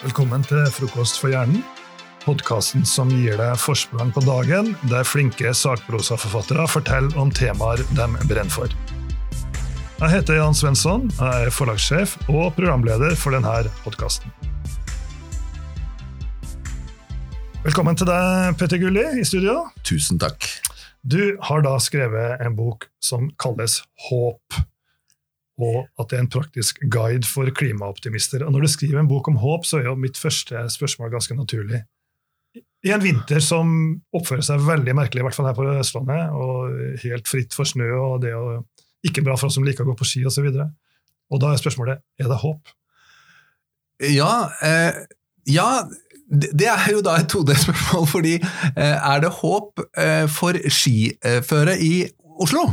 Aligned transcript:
Velkommen 0.00 0.40
til 0.48 0.62
Frokost 0.72 1.18
for 1.20 1.28
hjernen, 1.28 1.58
podkasten 2.22 2.86
som 2.88 3.10
gir 3.12 3.34
deg 3.36 3.58
forsprang 3.60 4.08
på 4.16 4.22
dagen, 4.24 4.70
der 4.88 5.04
flinke 5.04 5.50
sakprosaforfattere 5.52 6.64
forteller 6.72 7.18
om 7.20 7.28
temaer 7.36 7.82
de 7.92 8.06
brenner 8.24 8.48
for. 8.48 8.72
Jeg 9.98 10.08
heter 10.14 10.38
Jan 10.38 10.56
Svensson, 10.56 11.04
jeg 11.18 11.50
er 11.50 11.52
forlagssjef 11.52 12.16
og 12.32 12.54
programleder 12.56 13.12
for 13.12 13.36
denne 13.36 13.68
podkasten. 13.84 14.32
Velkommen 17.68 18.00
til 18.00 18.08
deg, 18.08 18.56
Petter 18.56 18.80
Gulli, 18.80 19.04
i 19.20 19.28
studio. 19.28 19.66
Tusen 19.84 20.16
takk. 20.16 20.48
Du 21.04 21.36
har 21.44 21.68
da 21.68 21.76
skrevet 21.76 22.40
en 22.40 22.56
bok 22.56 22.88
som 23.04 23.28
kalles 23.36 23.82
Håp 24.08 24.62
og 25.62 25.86
at 26.00 26.10
det 26.10 26.18
er 26.18 26.24
en 26.24 26.32
praktisk 26.32 26.80
guide 26.92 27.28
for 27.28 27.48
klimaoptimister. 27.56 28.44
Og 28.46 28.52
Når 28.52 28.66
du 28.66 28.72
skriver 28.72 29.00
en 29.00 29.10
bok 29.10 29.28
om 29.28 29.38
håp, 29.40 29.66
så 29.68 29.80
er 29.80 29.90
jo 29.90 29.96
mitt 29.98 30.18
første 30.18 30.66
spørsmål 30.72 31.12
ganske 31.12 31.36
naturlig. 31.36 31.82
I 32.84 32.94
en 32.94 33.02
vinter 33.02 33.42
som 33.44 33.72
oppfører 34.16 34.44
seg 34.46 34.62
veldig 34.64 34.94
merkelig, 34.96 35.20
i 35.20 35.26
hvert 35.26 35.36
fall 35.36 35.50
her 35.50 35.56
på 35.58 35.66
Østlandet, 35.68 36.32
og 36.32 37.00
helt 37.02 37.28
fritt 37.28 37.56
for 37.56 37.68
snø, 37.68 37.90
og 37.98 38.22
det 38.24 38.32
er 38.32 38.62
ikke 39.06 39.24
bra 39.26 39.36
for 39.36 39.50
oss 39.50 39.58
som 39.58 39.66
liker 39.66 39.84
å 39.84 39.92
gå 39.92 39.98
på 40.00 40.08
ski 40.08 40.24
osv. 40.28 40.48
Og, 40.48 40.56
så 40.56 40.68
og 41.30 41.42
da 41.42 41.52
er 41.52 41.60
spørsmålet 41.60 42.00
er 42.20 42.30
det 42.30 42.38
håp? 42.42 42.72
Ja, 44.10 44.32
eh, 44.64 45.02
ja 45.50 45.68
det 46.30 46.68
er 46.70 46.92
jo 46.94 47.02
da 47.02 47.16
et 47.18 47.28
todelt 47.30 47.58
spørsmål, 47.58 48.06
fordi 48.06 48.36
eh, 48.38 48.96
er 48.96 49.22
det 49.24 49.32
håp 49.40 49.82
eh, 49.98 50.26
for 50.30 50.56
skiføre 50.70 51.76
i 51.82 51.94
Oslo? 52.40 52.68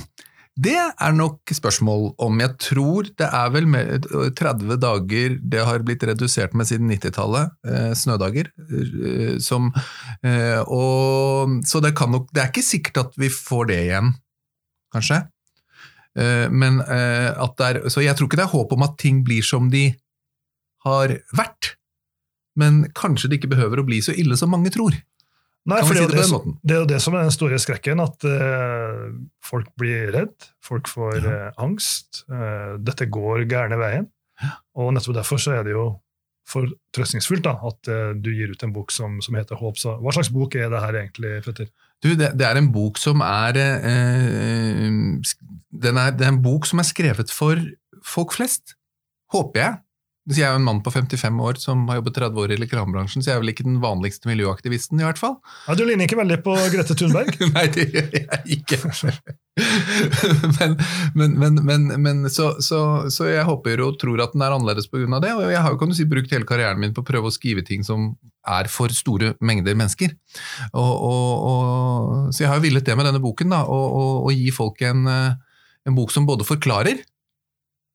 Det 0.57 0.73
er 0.73 1.13
nok 1.13 1.51
spørsmål 1.53 2.15
om. 2.23 2.39
Jeg 2.41 2.55
tror 2.63 3.09
det 3.19 3.27
er 3.29 3.49
vel 3.53 3.67
30 4.33 4.79
dager 4.81 5.35
det 5.37 5.65
har 5.69 5.83
blitt 5.85 6.05
redusert 6.09 6.55
med 6.57 6.65
siden 6.65 6.89
90-tallet, 6.89 7.53
eh, 7.69 7.91
snødager. 7.93 8.49
Eh, 8.65 9.37
som, 9.43 9.69
eh, 10.25 10.57
og, 10.65 11.59
så 11.61 11.81
det, 11.83 11.93
nok, 11.93 12.31
det, 12.33 12.41
er 12.41 12.49
ikke 12.49 12.65
sikkert 12.65 12.97
at 13.03 13.19
vi 13.21 13.29
får 13.29 13.69
det 13.69 13.81
igjen, 13.85 14.13
kanskje. 14.93 15.25
Men 16.17 16.79
at 16.81 17.51
det 17.59 17.65
er, 17.67 17.77
Så 17.93 18.01
jeg 18.01 18.17
tror 18.17 18.25
ikke 18.25 18.39
det 18.39 18.47
er 18.47 18.55
håp 18.55 18.71
om 18.73 18.81
at 18.81 18.95
ting 18.97 19.19
blir 19.21 19.45
som 19.45 19.67
de 19.69 19.91
har 20.81 21.13
vært. 21.37 21.75
Men 22.57 22.87
kanskje 22.97 23.29
det 23.29 23.37
ikke 23.37 23.51
behøver 23.53 23.83
å 23.83 23.85
bli 23.85 24.01
så 24.01 24.15
ille 24.17 24.33
som 24.33 24.49
mange 24.49 24.71
tror. 24.73 24.97
Nei, 25.67 25.81
for 25.83 25.97
det 25.97 26.05
er, 26.05 26.13
det, 26.15 26.53
det 26.63 26.75
er, 26.75 26.79
jo 26.79 26.87
det 26.87 26.97
som 27.03 27.15
er 27.17 27.25
den 27.27 27.33
store 27.35 27.57
skrekken, 27.59 27.99
at 27.99 28.23
uh, 28.23 29.07
folk 29.43 29.67
blir 29.79 30.13
redd, 30.15 30.35
folk 30.63 30.87
får 30.87 31.17
ja. 31.19 31.31
uh, 31.49 31.63
angst. 31.65 32.21
Uh, 32.31 32.77
dette 32.79 33.09
går 33.11 33.43
gærne 33.51 33.79
veien. 33.79 34.07
Og 34.79 34.93
nettopp 34.95 35.17
derfor 35.17 35.41
så 35.41 35.57
er 35.57 35.65
det 35.67 35.73
jo 35.73 35.89
fortrøstningsfullt 36.47 37.43
da, 37.43 37.57
at 37.67 37.89
du 38.23 38.29
gir 38.31 38.53
ut 38.53 38.61
en 38.63 38.71
bok 38.71 38.93
som, 38.95 39.17
som, 39.19 39.35
heter 39.35 39.59
Håp. 39.59 39.75
Så 39.81 39.97
hva 39.99 40.13
slags 40.15 40.29
bok 40.31 40.55
er 40.55 40.69
det 40.71 40.79
her 40.79 40.95
egentlig, 41.01 41.31
Petter? 41.43 41.67
Du, 42.05 42.13
det, 42.15 42.29
det 42.39 42.45
er 42.47 42.59
en 42.61 42.69
bok 42.71 43.01
som 43.01 43.19
er, 43.25 43.57
er, 43.57 44.85
Det 45.73 45.91
er 45.91 46.29
en 46.29 46.39
bok 46.45 46.69
som 46.69 46.79
er 46.79 46.87
skrevet 46.87 47.33
for 47.33 47.59
folk 48.05 48.37
flest, 48.37 48.77
håper 49.33 49.63
jeg. 49.65 49.75
Jeg 50.27 50.43
er 50.43 50.51
jo 50.51 50.59
en 50.59 50.65
mann 50.67 50.79
på 50.83 50.91
55 50.91 51.37
år 51.39 51.59
som 51.61 51.85
har 51.87 52.01
jobbet 52.01 52.17
30 52.17 52.41
år 52.43 52.51
i 52.51 52.57
reklamebransjen, 52.59 53.23
så 53.23 53.29
jeg 53.29 53.37
er 53.37 53.43
vel 53.45 53.51
ikke 53.53 53.63
den 53.63 53.77
vanligste 53.79 54.27
miljøaktivisten, 54.27 54.99
i 54.99 55.05
hvert 55.07 55.21
fall. 55.21 55.37
Ja, 55.69 55.75
Du 55.79 55.85
ligner 55.87 56.03
ikke 56.03 56.19
veldig 56.19 56.41
på 56.43 56.55
Grete 56.73 56.97
Thunberg. 56.99 57.31
Nei, 57.55 57.63
det 57.71 57.85
gjør 57.93 58.09
jeg 58.17 58.57
ikke. 58.57 58.79
men, 61.15 61.37
men, 61.39 61.61
men, 61.63 61.87
men 62.03 62.27
så, 62.33 62.57
så, 62.59 62.81
så, 63.13 63.29
jeg 63.31 63.47
håper 63.47 63.85
og 63.85 63.95
tror 64.01 64.25
at 64.25 64.35
den 64.35 64.43
er 64.43 64.57
annerledes 64.57 64.91
pga. 64.91 65.07
det. 65.23 65.31
Og 65.31 65.47
jeg 65.47 65.63
har 65.63 65.71
jo 65.71 65.79
kan 65.79 65.95
du 65.95 65.95
si, 65.95 66.09
brukt 66.11 66.35
hele 66.35 66.49
karrieren 66.49 66.83
min 66.83 66.95
på 66.97 67.05
å 67.05 67.07
prøve 67.07 67.31
å 67.31 67.33
skrive 67.33 67.63
ting 67.63 67.87
som 67.87 68.11
er 68.43 68.67
for 68.71 68.91
store 68.91 69.33
mengder 69.39 69.79
mennesker. 69.79 70.11
Og, 70.73 70.91
og, 70.91 71.31
og, 71.47 72.31
så 72.35 72.43
jeg 72.43 72.51
har 72.51 72.59
jo 72.59 72.67
villet 72.67 72.83
det 72.83 72.99
med 72.99 73.07
denne 73.07 73.23
boken, 73.23 73.55
da, 73.55 73.63
å 73.63 74.27
gi 74.35 74.51
folk 74.51 74.83
en, 74.91 75.07
en 75.07 75.95
bok 75.95 76.11
som 76.11 76.27
både 76.27 76.47
forklarer 76.47 76.99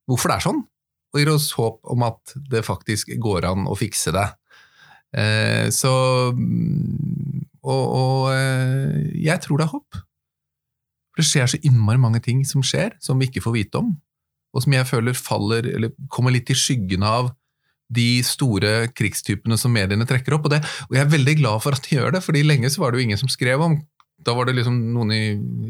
hvorfor 0.08 0.32
det 0.32 0.36
er 0.40 0.44
sånn, 0.48 0.64
og 1.12 1.20
gir 1.20 1.30
oss 1.32 1.50
håp 1.56 1.82
om 1.92 2.04
at 2.06 2.34
det 2.50 2.64
faktisk 2.64 3.12
går 3.20 3.46
an 3.50 3.66
å 3.68 3.76
fikse 3.76 4.14
det. 4.16 4.28
Eh, 5.12 5.68
så 5.68 5.92
mm, 6.32 7.42
Og, 7.62 7.82
og 7.94 8.30
eh, 8.32 9.12
jeg 9.22 9.38
tror 9.44 9.60
det 9.60 9.66
er 9.66 9.74
håp. 9.74 10.00
For 11.12 11.20
det 11.20 11.28
skjer 11.28 11.52
så 11.52 11.60
innmari 11.62 12.00
mange 12.00 12.22
ting 12.24 12.40
som 12.48 12.64
skjer, 12.64 12.96
som 13.04 13.20
vi 13.20 13.28
ikke 13.28 13.44
får 13.44 13.54
vite 13.58 13.82
om, 13.82 13.92
og 14.52 14.64
som 14.64 14.72
jeg 14.72 14.88
føler 14.88 15.14
faller, 15.14 15.68
eller 15.68 15.92
kommer 16.08 16.32
litt 16.32 16.50
i 16.50 16.56
skyggen 16.56 17.04
av 17.04 17.30
de 17.92 18.22
store 18.24 18.88
krigstypene 18.96 19.58
som 19.60 19.72
mediene 19.74 20.08
trekker 20.08 20.38
opp. 20.38 20.48
Og, 20.48 20.54
det, 20.54 20.62
og 20.88 20.96
jeg 20.96 21.04
er 21.04 21.12
veldig 21.12 21.34
glad 21.42 21.62
for 21.64 21.76
at 21.76 21.84
de 21.84 21.98
gjør 21.98 22.16
det, 22.16 22.22
fordi 22.24 22.42
lenge 22.48 22.72
så 22.72 22.80
var 22.80 22.92
det 22.92 23.02
jo 23.02 23.06
ingen 23.10 23.20
som 23.20 23.30
skrev 23.32 23.60
om 23.60 23.76
da 24.26 24.34
var 24.36 24.48
det 24.48 24.54
liksom 24.56 24.76
noen 24.94 25.12
i 25.14 25.20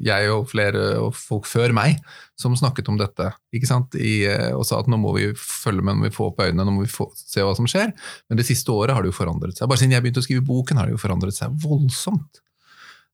jeg 0.04 0.30
og 0.32 0.46
flere 0.50 0.84
og 1.00 1.16
folk 1.16 1.48
før 1.48 1.74
meg 1.76 1.98
som 2.38 2.54
snakket 2.58 2.90
om 2.92 2.98
dette 3.00 3.30
ikke 3.54 3.68
sant? 3.68 3.96
I, 3.96 4.22
eh, 4.28 4.50
og 4.56 4.66
sa 4.68 4.80
at 4.82 4.90
nå 4.90 4.98
må 5.00 5.14
vi 5.16 5.30
følge 5.38 5.84
med, 5.84 5.96
nå 5.96 6.02
må 6.02 6.08
vi 6.08 6.14
få 6.14 6.30
opp 6.30 6.42
øynene, 6.44 6.66
nå 6.66 6.76
må 6.76 6.84
vi 6.84 6.92
få, 6.92 7.08
se 7.16 7.44
hva 7.44 7.54
som 7.58 7.68
skjer. 7.70 7.92
Men 8.28 8.40
det 8.40 8.46
siste 8.48 8.72
året 8.74 8.96
har 8.96 9.04
det 9.04 9.12
jo 9.12 9.18
forandret 9.18 9.58
seg. 9.58 9.70
Bare 9.70 9.80
siden 9.80 9.96
jeg 9.96 10.04
begynte 10.04 10.22
å 10.22 10.26
skrive 10.26 10.46
boken, 10.48 10.80
har 10.80 10.88
det 10.88 10.96
jo 10.96 11.02
forandret 11.02 11.36
seg 11.36 11.54
voldsomt. 11.64 12.42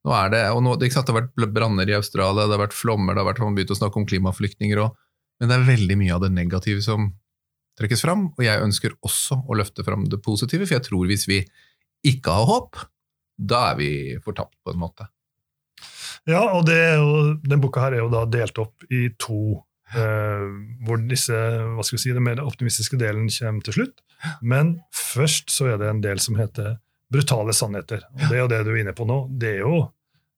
Nå 0.06 0.15
er 0.15 0.31
Det 0.32 0.43
og 0.54 0.62
nå, 0.65 0.77
det, 0.78 0.93
det 0.94 1.10
har 1.10 1.21
vært 1.21 1.54
branner 1.54 1.91
i 1.91 1.97
Australia, 1.98 2.47
det 2.47 2.56
har 2.56 2.66
vært 2.66 2.77
flommer, 2.77 3.15
det 3.15 3.22
har 3.22 3.31
vært, 3.32 3.43
man 3.44 3.56
begynt 3.56 3.75
å 3.75 3.78
snakke 3.81 4.00
om 4.00 4.06
klimaflyktninger 4.09 4.84
òg. 4.84 4.94
Men 5.38 5.50
det 5.50 5.59
er 5.59 5.66
veldig 5.69 5.97
mye 6.00 6.15
av 6.15 6.22
det 6.25 6.34
negative 6.34 6.82
som 6.82 7.10
trekkes 7.78 8.03
fram. 8.03 8.31
Og 8.37 8.44
jeg 8.47 8.62
ønsker 8.65 8.97
også 9.06 9.43
å 9.47 9.59
løfte 9.59 9.84
fram 9.87 10.06
det 10.10 10.22
positive, 10.25 10.66
for 10.66 10.78
jeg 10.78 10.87
tror 10.88 11.10
hvis 11.10 11.28
vi 11.31 11.43
ikke 12.06 12.34
har 12.34 12.48
håp, 12.48 12.81
da 13.38 13.69
er 13.72 13.78
vi 13.78 13.91
fortapt 14.22 14.56
på 14.65 14.75
en 14.75 14.81
måte. 14.82 15.06
Ja, 16.28 16.43
og 16.56 16.69
den 16.69 17.62
boka 17.62 17.87
her 17.87 17.97
er 17.97 18.05
jo 18.05 18.11
da 18.12 18.25
delt 18.28 18.59
opp 18.61 18.84
i 18.93 19.06
to, 19.21 19.62
eh, 19.94 20.44
hvor 20.84 21.00
disse, 21.09 21.37
hva 21.75 21.87
skal 21.87 21.97
vi 21.97 22.03
si, 22.03 22.16
den 22.16 22.27
mer 22.27 22.43
optimistiske 22.44 22.99
delen 23.00 23.31
kommer 23.33 23.65
til 23.65 23.78
slutt. 23.78 24.03
Men 24.43 24.78
først 24.94 25.53
så 25.55 25.72
er 25.72 25.81
det 25.81 25.89
en 25.93 26.03
del 26.05 26.21
som 26.22 26.37
heter 26.39 26.77
brutale 27.12 27.55
sannheter. 27.56 28.03
Og 28.19 28.27
det 28.27 28.37
er 28.37 28.43
jo 28.43 28.50
det 28.50 28.65
du 28.66 28.75
er 28.75 28.83
inne 28.83 28.97
på 28.97 29.06
nå. 29.09 29.22
Det 29.41 29.55
er 29.56 29.62
jo, 29.62 29.87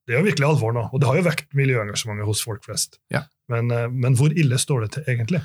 det 0.06 0.14
er 0.14 0.20
jo 0.20 0.28
virkelig 0.28 0.48
alvor 0.52 0.76
nå. 0.76 0.86
Og 0.92 1.02
det 1.02 1.08
har 1.10 1.18
jo 1.18 1.26
vekt 1.26 1.50
miljøengasjementet 1.58 2.28
hos 2.28 2.44
folk 2.46 2.62
flest. 2.68 3.00
Ja. 3.12 3.24
Men, 3.50 3.72
eh, 3.74 3.88
men 3.90 4.16
hvor 4.18 4.30
ille 4.30 4.60
står 4.60 4.86
det 4.86 4.92
til 4.96 5.10
egentlig? 5.10 5.42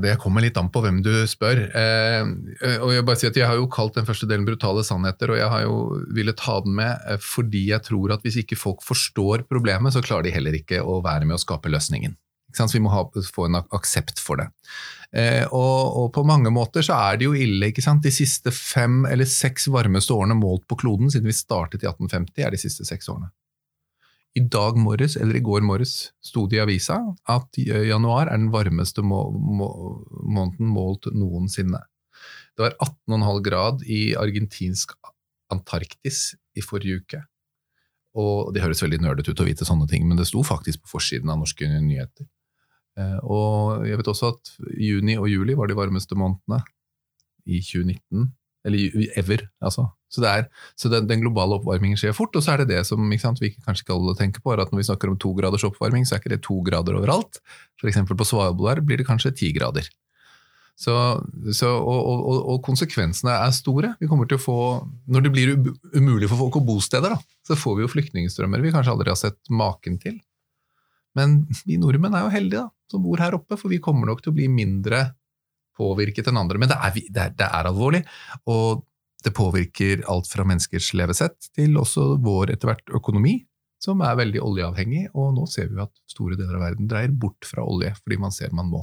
Det 0.00 0.12
kommer 0.22 0.44
litt 0.44 0.58
an 0.60 0.68
på 0.70 0.82
hvem 0.84 1.00
du 1.02 1.10
spør. 1.28 1.64
Eh, 1.74 2.76
og 2.78 2.92
Jeg 2.94 3.06
bare 3.06 3.18
sier 3.18 3.32
at 3.32 3.40
jeg 3.40 3.48
har 3.50 3.58
jo 3.58 3.66
kalt 3.72 3.98
den 3.98 4.06
første 4.06 4.28
delen 4.30 4.46
'brutale 4.46 4.84
sannheter', 4.86 5.32
og 5.34 5.40
jeg 5.40 5.50
har 5.50 5.64
jo 5.64 5.76
villet 6.14 6.38
ta 6.38 6.60
den 6.62 6.76
med 6.78 6.92
eh, 7.10 7.18
fordi 7.18 7.66
jeg 7.72 7.82
tror 7.88 8.14
at 8.14 8.22
hvis 8.22 8.38
ikke 8.44 8.60
folk 8.60 8.84
forstår 8.86 9.48
problemet, 9.50 9.92
så 9.92 10.04
klarer 10.04 10.28
de 10.28 10.36
heller 10.36 10.54
ikke 10.54 10.82
å 10.82 11.00
være 11.02 11.26
med 11.26 11.38
å 11.38 11.42
skape 11.42 11.72
løsningen. 11.72 12.16
Så 12.54 12.66
vi 12.72 12.82
må 12.82 12.90
ha, 12.90 13.04
få 13.06 13.46
en 13.46 13.60
aksept 13.62 14.18
for 14.22 14.40
det. 14.40 14.48
Eh, 15.10 15.44
og, 15.50 15.96
og, 15.98 16.08
på 16.14 16.22
mange 16.26 16.50
måter 16.54 16.84
så 16.86 16.94
er 17.10 17.18
det 17.18 17.26
jo 17.26 17.34
ille. 17.34 17.70
ikke 17.70 17.82
sant? 17.82 18.02
De 18.02 18.14
siste 18.14 18.52
fem 18.54 19.04
eller 19.06 19.26
seks 19.26 19.66
varmeste 19.70 20.14
årene 20.14 20.38
målt 20.38 20.66
på 20.70 20.78
kloden 20.78 21.10
siden 21.10 21.30
vi 21.30 21.36
startet 21.36 21.82
i 21.82 21.90
1850, 21.90 22.46
er 22.46 22.54
de 22.54 22.62
siste 22.62 22.86
seks 22.86 23.10
årene. 23.10 23.30
I 24.38 24.44
dag 24.46 24.76
morges, 24.78 25.16
eller 25.18 25.36
i 25.36 25.42
går 25.42 25.64
morges, 25.66 26.12
sto 26.22 26.44
det 26.46 26.60
i 26.60 26.62
avisa 26.62 27.00
at 27.28 27.58
januar 27.58 28.28
er 28.28 28.38
den 28.38 28.52
varmeste 28.54 29.02
må 29.02 29.24
må 29.34 29.70
måneden 30.22 30.70
målt 30.70 31.10
noensinne. 31.10 31.82
Det 32.54 32.62
var 32.62 32.76
18,5 33.10 33.42
grad 33.42 33.82
i 33.86 34.14
argentinsk 34.18 34.94
Antarktis 35.50 36.36
i 36.54 36.62
forrige 36.62 37.02
uke. 37.02 37.22
Og 38.14 38.52
Det 38.54 38.62
høres 38.62 38.82
veldig 38.82 39.00
nerdete 39.02 39.32
ut 39.32 39.40
å 39.42 39.46
vite 39.46 39.66
sånne 39.66 39.88
ting, 39.90 40.06
men 40.06 40.18
det 40.18 40.28
sto 40.30 40.42
faktisk 40.46 40.84
på 40.84 40.94
forsiden 40.96 41.30
av 41.30 41.40
norske 41.42 41.66
nyheter. 41.66 42.26
Eh, 42.98 43.18
og 43.22 43.86
jeg 43.86 43.98
vet 44.00 44.10
også 44.10 44.32
at 44.34 44.52
juni 44.78 45.16
og 45.18 45.30
juli 45.30 45.54
var 45.58 45.70
de 45.70 45.78
varmeste 45.78 46.18
månedene 46.18 46.62
i 47.46 47.60
2019. 47.62 48.30
Eller 48.66 49.08
ever, 49.18 49.46
altså. 49.64 49.86
Så, 50.10 50.24
er, 50.26 50.48
så 50.76 50.90
den, 50.90 51.06
den, 51.08 51.22
globale 51.22 51.56
oppvarmingen 51.56 51.98
skjer 52.00 52.12
fort, 52.16 52.34
og 52.34 52.42
så 52.42 52.52
er 52.52 52.62
det 52.62 52.72
det 52.72 52.80
som 52.88 53.12
sant, 53.22 53.38
vi 53.40 53.52
kanskje 53.54 53.84
skal 53.86 54.10
tenke 54.18 54.42
på, 54.42 54.52
er 54.52 54.64
at 54.64 54.72
når 54.72 54.82
vi 54.82 54.88
snakker 54.88 55.12
om 55.12 55.18
to 55.22 55.30
graders 55.38 55.64
oppvarming, 55.68 56.04
så 56.04 56.16
er 56.16 56.22
ikke 56.22 56.34
det 56.34 56.42
to 56.44 56.58
grader 56.66 56.98
overalt. 56.98 57.38
F.eks. 57.80 58.02
på 58.10 58.26
Svalbard 58.26 58.82
blir 58.84 59.00
det 59.00 59.06
kanskje 59.08 59.32
ti 59.38 59.52
grader. 59.56 59.86
Så, 60.80 60.94
så, 61.52 61.68
og, 61.76 62.00
og, 62.08 62.38
og, 62.40 62.58
konsekvensene 62.64 63.34
er 63.36 63.52
store. 63.52 63.92
Vi 64.00 64.08
kommer 64.08 64.28
til 64.28 64.38
å 64.38 64.42
få, 64.42 64.56
Når 65.12 65.26
det 65.26 65.32
blir 65.34 65.52
umulig 65.92 66.30
for 66.30 66.40
folk 66.40 66.56
å 66.56 66.64
bo 66.64 66.78
steder, 66.80 67.12
da, 67.12 67.36
så 67.46 67.58
får 67.58 67.76
vi 67.76 67.84
jo 67.84 67.92
flyktningstrømmer 67.92 68.64
vi 68.64 68.72
kanskje 68.72 68.94
aldri 68.94 69.12
har 69.12 69.20
sett 69.20 69.52
maken 69.52 70.00
til. 70.00 70.16
Men 71.18 71.42
vi 71.66 71.76
nordmenn 71.80 72.16
er 72.16 72.24
jo 72.24 72.32
heldige 72.32 72.64
da, 72.64 72.72
som 72.90 73.04
bor 73.04 73.20
her 73.20 73.36
oppe, 73.36 73.58
for 73.60 73.72
vi 73.72 73.82
kommer 73.82 74.08
nok 74.08 74.24
til 74.24 74.32
å 74.32 74.38
bli 74.38 74.48
mindre 74.50 75.04
påvirket 75.80 76.28
enn 76.30 76.38
andre. 76.44 76.60
Men 76.60 76.70
det 76.72 76.78
er, 76.78 77.00
det 77.08 77.24
er, 77.24 77.34
det 77.40 77.48
er 77.48 77.70
alvorlig. 77.72 78.04
Og 78.52 78.84
det 79.24 79.34
påvirker 79.36 80.04
alt 80.08 80.28
fra 80.32 80.46
menneskers 80.48 80.92
levesett 80.96 81.50
til 81.56 81.74
også 81.80 82.14
vår 82.24 82.54
etter 82.54 82.70
hvert 82.70 82.94
økonomi, 83.00 83.34
som 83.80 84.00
er 84.04 84.16
veldig 84.20 84.40
oljeavhengig. 84.44 85.06
Og 85.16 85.34
nå 85.36 85.44
ser 85.50 85.68
vi 85.72 85.82
at 85.84 85.92
store 86.08 86.38
deler 86.40 86.56
av 86.60 86.64
verden 86.70 86.88
dreier 86.88 87.12
bort 87.12 87.48
fra 87.48 87.64
olje 87.66 87.92
fordi 88.00 88.20
man 88.22 88.32
ser 88.36 88.52
man 88.56 88.70
må. 88.72 88.80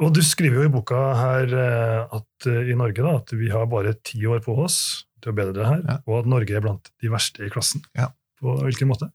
Og 0.00 0.14
du 0.16 0.22
skriver 0.24 0.62
jo 0.62 0.68
i 0.70 0.72
boka 0.72 0.98
her 1.18 1.50
eh, 1.52 2.14
at 2.16 2.46
eh, 2.48 2.70
i 2.72 2.76
Norge 2.78 3.04
da, 3.04 3.18
at 3.20 3.34
vi 3.36 3.50
har 3.52 3.66
bare 3.68 3.92
ti 4.00 4.22
år 4.24 4.40
på 4.46 4.54
oss 4.64 4.78
til 5.20 5.34
å 5.34 5.36
bedre 5.36 5.58
det 5.58 5.66
her, 5.68 5.82
Ja. 5.84 5.96
og 6.08 6.22
at 6.22 6.30
Norge 6.32 6.54
er 6.56 6.62
blant 6.64 6.88
de 7.04 7.10
verste 7.12 7.44
i 7.44 7.50
klassen. 7.52 7.82
Ja. 7.98 8.06
På 8.40 8.54
hvilken 8.64 8.88
måte? 8.88 9.10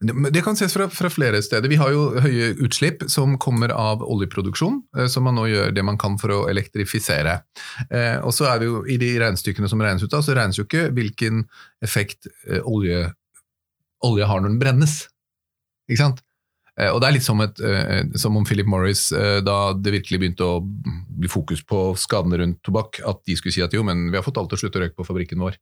Det 0.00 0.12
det 0.34 0.42
kan 0.44 0.58
ses 0.58 0.74
fra, 0.74 0.88
fra 0.92 1.08
flere 1.12 1.40
steder. 1.42 1.70
Vi 1.70 1.78
har 1.80 1.92
jo 1.94 2.20
høye 2.20 2.50
utslipp 2.66 3.06
som 3.10 3.38
kommer 3.40 3.72
av 3.72 4.02
oljeproduksjon, 4.04 4.82
som 4.98 5.08
så 5.14 5.22
man 5.24 5.38
nå 5.38 5.46
gjør 5.48 5.72
det 5.74 5.84
man 5.86 5.98
kan 6.00 6.18
for 6.20 6.34
å 6.34 6.42
elektrifisere. 6.50 7.38
Eh, 7.88 8.18
og 8.20 8.34
så 8.36 8.50
er 8.50 8.60
vi 8.60 8.68
jo 8.68 8.82
I 8.84 8.98
de 9.00 9.14
regnestykkene 9.22 9.70
som 9.70 9.82
regnes 9.82 10.04
ut 10.04 10.14
av, 10.14 10.24
så 10.26 10.36
regnes 10.36 10.60
jo 10.60 10.66
ikke 10.66 10.90
hvilken 10.94 11.46
effekt 11.84 12.28
eh, 12.48 12.60
olje, 12.60 13.06
olje 14.04 14.28
har 14.28 14.44
når 14.44 14.52
den 14.52 14.62
brennes. 14.62 15.00
Ikke 15.88 16.02
sant? 16.02 16.24
Eh, 16.74 16.90
og 16.90 16.98
det 17.00 17.08
er 17.08 17.16
litt 17.16 17.26
som, 17.26 17.40
et, 17.44 17.60
eh, 17.62 18.02
som 18.18 18.36
om 18.36 18.46
Philip 18.46 18.66
Morris, 18.66 19.06
eh, 19.14 19.38
da 19.46 19.74
det 19.78 19.94
virkelig 19.94 20.20
begynte 20.20 20.46
å 20.46 20.62
bli 20.64 21.30
fokus 21.30 21.62
på 21.62 21.92
skadene 22.00 22.40
rundt 22.40 22.62
tobakk, 22.66 22.98
at 23.06 23.22
de 23.28 23.36
skulle 23.38 23.54
si 23.54 23.62
at 23.62 23.74
jo, 23.76 23.84
men 23.86 24.08
vi 24.10 24.18
har 24.18 24.26
fått 24.26 24.40
alt 24.40 24.50
til 24.50 24.58
å 24.58 24.62
slutte 24.64 24.80
å 24.80 24.84
røyke 24.84 24.98
på 24.98 25.06
fabrikken 25.06 25.42
vår. 25.44 25.60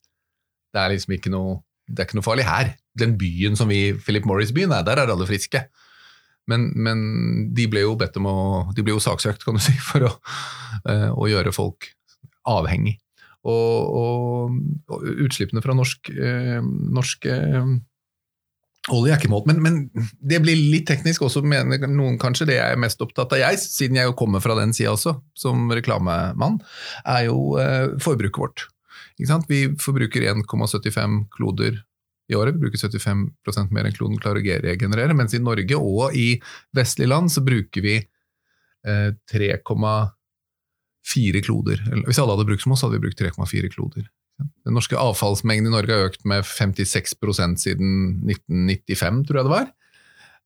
Det 0.72 0.81
er 0.81 0.94
liksom 0.94 1.12
ikke 1.19 1.32
noe, 1.34 1.60
det 1.88 2.00
er 2.02 2.08
ikke 2.08 2.19
noe 2.20 2.26
farlig 2.26 2.49
her. 2.49 2.75
Den 2.99 3.17
byen 3.20 3.56
som 3.58 3.70
vi, 3.73 3.93
Philip 4.05 4.26
Morris-byen 4.29 4.75
er, 4.75 4.84
der 4.87 5.02
er 5.02 5.12
alle 5.12 5.29
friske. 5.29 5.64
Men, 6.50 6.73
men 6.75 7.05
de 7.55 7.69
ble 7.70 7.84
jo 7.84 7.94
bedt 7.99 8.19
om 8.19 8.26
å, 8.26 8.38
de 8.75 8.84
ble 8.84 8.96
jo 8.96 9.02
saksøkt, 9.02 9.44
kan 9.46 9.58
du 9.58 9.62
si, 9.62 9.75
for 9.90 10.08
å, 10.08 10.12
eh, 10.90 11.08
å 11.14 11.31
gjøre 11.31 11.55
folk 11.55 11.93
avhengig. 12.50 12.99
Og, 13.46 13.94
og, 13.99 14.58
og 14.90 15.06
utslippene 15.25 15.62
fra 15.64 15.75
norsk, 15.75 16.11
eh, 16.14 16.58
norsk 16.62 17.26
eh, 17.31 17.73
olje 18.94 19.14
er 19.14 19.19
ikke 19.19 19.31
målt, 19.31 19.49
men, 19.50 19.62
men 19.62 20.06
det 20.19 20.43
blir 20.43 20.58
litt 20.58 20.88
teknisk 20.90 21.25
også, 21.26 21.44
mener 21.46 21.87
noen 21.90 22.19
kanskje. 22.23 22.49
Det 22.50 22.58
jeg 22.58 22.75
er 22.75 22.82
mest 22.82 23.02
opptatt 23.02 23.34
av, 23.34 23.43
jeg, 23.43 23.62
siden 23.62 23.99
jeg 23.99 24.11
jo 24.11 24.19
kommer 24.19 24.43
fra 24.43 24.58
den 24.58 24.75
sida 24.75 24.94
også, 24.94 25.17
som 25.38 25.70
reklamemann, 25.70 26.58
er 27.06 27.29
jo 27.31 27.55
forbruket 28.02 28.43
vårt. 28.43 28.67
Vi 29.19 29.61
forbruker 29.81 30.23
1,75 30.32 31.19
kloder 31.35 31.73
i 32.29 32.35
året. 32.38 32.55
Vi 32.55 32.61
bruker 32.64 32.79
75% 32.79 33.70
mer 33.75 33.85
enn 33.87 33.97
kloden 33.97 34.19
klarer 34.23 34.41
å 34.41 34.43
regenerere. 34.64 35.14
Mens 35.17 35.35
i 35.35 35.38
Norge 35.43 35.76
og 35.79 36.14
i 36.17 36.43
vestlige 36.76 37.12
land 37.12 37.32
så 37.32 37.41
bruker 37.44 37.81
vi 37.85 37.97
eh, 38.00 39.11
3,4 39.32 41.43
kloder. 41.44 41.79
Hvis 42.06 42.20
alle 42.23 42.32
hadde 42.37 42.49
brukt 42.49 42.62
som 42.64 42.73
oss, 42.76 42.85
hadde 42.87 42.97
vi 42.99 43.05
brukt 43.06 43.20
3,4 43.20 43.69
kloder. 43.75 44.05
Den 44.67 44.75
norske 44.75 44.99
avfallsmengden 44.99 45.69
i 45.70 45.75
Norge 45.75 45.94
har 45.94 46.08
økt 46.08 46.23
med 46.29 46.41
56% 46.49 47.56
siden 47.62 47.88
1995, 48.31 49.25
tror 49.29 49.38
jeg 49.38 49.47
det 49.47 49.55
var. 49.55 49.67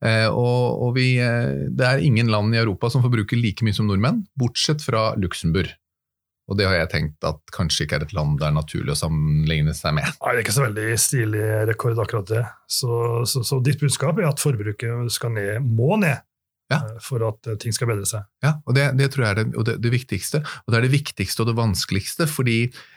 Eh, 0.05 0.29
og, 0.29 0.83
og 0.85 0.91
vi, 0.99 1.07
eh, 1.23 1.69
det 1.73 1.87
er 1.87 2.05
ingen 2.05 2.29
land 2.33 2.55
i 2.55 2.61
Europa 2.61 2.91
som 2.93 3.03
forbruker 3.05 3.37
like 3.41 3.65
mye 3.65 3.77
som 3.77 3.87
nordmenn, 3.89 4.19
bortsett 4.39 4.81
fra 4.85 5.03
Luxembourg. 5.21 5.71
Og 6.47 6.55
det 6.59 6.67
har 6.69 6.77
jeg 6.79 6.91
tenkt 6.93 7.25
at 7.27 7.41
kanskje 7.55 7.85
ikke 7.87 7.97
er 7.99 8.05
et 8.07 8.13
land 8.15 8.37
det 8.39 8.47
er 8.47 8.55
naturlig 8.55 8.93
å 8.95 8.99
sammenligne 9.01 9.73
seg 9.75 9.97
med. 9.97 10.07
Nei, 10.23 10.31
det 10.31 10.39
er 10.39 10.45
ikke 10.45 10.55
så 10.55 10.67
veldig 10.69 10.87
stilig 11.03 11.43
rekord, 11.73 11.99
akkurat 11.99 12.29
det. 12.31 12.45
Så, 12.71 12.91
så, 13.27 13.43
så 13.47 13.59
ditt 13.67 13.81
budskap 13.83 14.21
er 14.23 14.29
at 14.29 14.43
forbruket 14.43 15.11
skal 15.11 15.35
ned, 15.35 15.67
må 15.67 15.97
ned, 15.99 16.23
Ja. 16.71 16.79
eh, 16.83 16.97
for 17.03 17.23
at 17.27 17.47
eh, 17.51 17.59
ting 17.63 17.75
skal 17.75 17.91
bedre 17.91 18.07
seg. 18.07 18.25
Ja, 18.47 18.57
og 18.67 18.75
det, 18.79 18.89
det 18.99 19.11
tror 19.15 19.27
jeg 19.27 19.35
er 19.35 19.41
det, 19.43 19.65
det, 19.69 19.75
det 19.83 19.93
viktigste. 19.97 20.41
Og 20.65 20.71
det 20.75 20.79
er 20.79 20.87
det 20.87 20.93
viktigste 20.95 21.43
og 21.43 21.51
det 21.51 21.57
vanskeligste, 21.59 22.27
fordi 22.31 22.57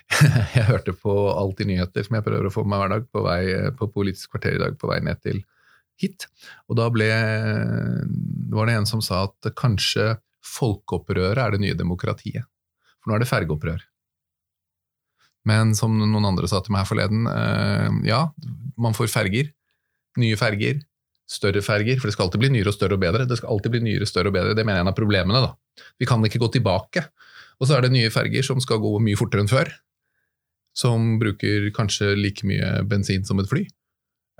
jeg 0.57 0.65
hørte 0.69 0.93
på 0.97 1.15
Alltid 1.33 1.69
nyheter, 1.73 2.05
som 2.05 2.17
jeg 2.19 2.25
prøver 2.29 2.49
å 2.49 2.53
få 2.53 2.65
med 2.65 2.75
meg 2.75 2.83
hver 2.85 2.93
dag, 2.95 3.09
på 3.13 3.25
vei 3.25 3.41
på 3.81 3.89
Politisk 3.97 4.33
kvarter 4.35 4.57
i 4.57 4.61
dag, 4.61 4.77
på 4.77 4.89
vei 4.93 4.99
ned 5.05 5.21
til 5.25 5.41
hit. 5.99 6.29
Og 6.69 6.77
da 6.79 6.85
ble, 6.93 7.09
var 8.53 8.69
det 8.69 8.77
en 8.77 8.87
som 8.89 9.01
sa 9.03 9.25
at 9.27 9.49
kanskje 9.57 10.13
folkeopprøret 10.45 11.41
er 11.43 11.57
det 11.57 11.61
nye 11.65 11.77
demokratiet. 11.77 12.45
Nå 13.09 13.17
er 13.17 13.23
det 13.23 13.29
fergeopprør. 13.29 13.81
Men 15.49 15.73
som 15.77 15.95
noen 15.97 16.27
andre 16.27 16.49
sa 16.51 16.59
til 16.61 16.75
meg 16.75 16.83
her 16.83 16.89
forleden, 16.91 17.25
eh, 17.31 17.89
ja, 18.09 18.27
man 18.77 18.93
får 18.93 19.09
ferger. 19.09 19.49
Nye 20.21 20.37
ferger. 20.37 20.83
Større 21.29 21.61
ferger, 21.61 21.99
for 22.01 22.09
det 22.09 22.15
skal 22.15 22.27
alltid 22.27 22.41
bli 22.41 22.51
nyere 22.55 22.71
og 22.71 22.75
større 22.75 22.97
og 22.97 23.01
bedre. 23.03 23.25
Det 23.29 23.37
skal 23.37 23.53
alltid 23.53 23.73
bli 23.73 23.81
nyere, 23.85 24.07
større 24.09 24.31
og 24.31 24.35
bedre. 24.35 24.55
Det 24.57 24.65
mener 24.65 24.79
jeg 24.79 24.83
er 24.83 24.87
en 24.87 24.93
av 24.93 24.97
problemene. 24.97 25.41
da. 25.45 25.83
Vi 26.01 26.07
kan 26.09 26.25
ikke 26.25 26.41
gå 26.41 26.51
tilbake. 26.53 27.05
Og 27.59 27.67
så 27.67 27.77
er 27.77 27.85
det 27.85 27.93
nye 27.93 28.09
ferger 28.13 28.45
som 28.45 28.61
skal 28.63 28.81
gå 28.81 28.91
mye 29.03 29.19
fortere 29.19 29.45
enn 29.45 29.51
før. 29.51 29.69
Som 30.75 31.17
bruker 31.21 31.69
kanskje 31.75 32.15
like 32.17 32.47
mye 32.47 32.83
bensin 32.87 33.25
som 33.25 33.39
et 33.39 33.49
fly. 33.49 33.65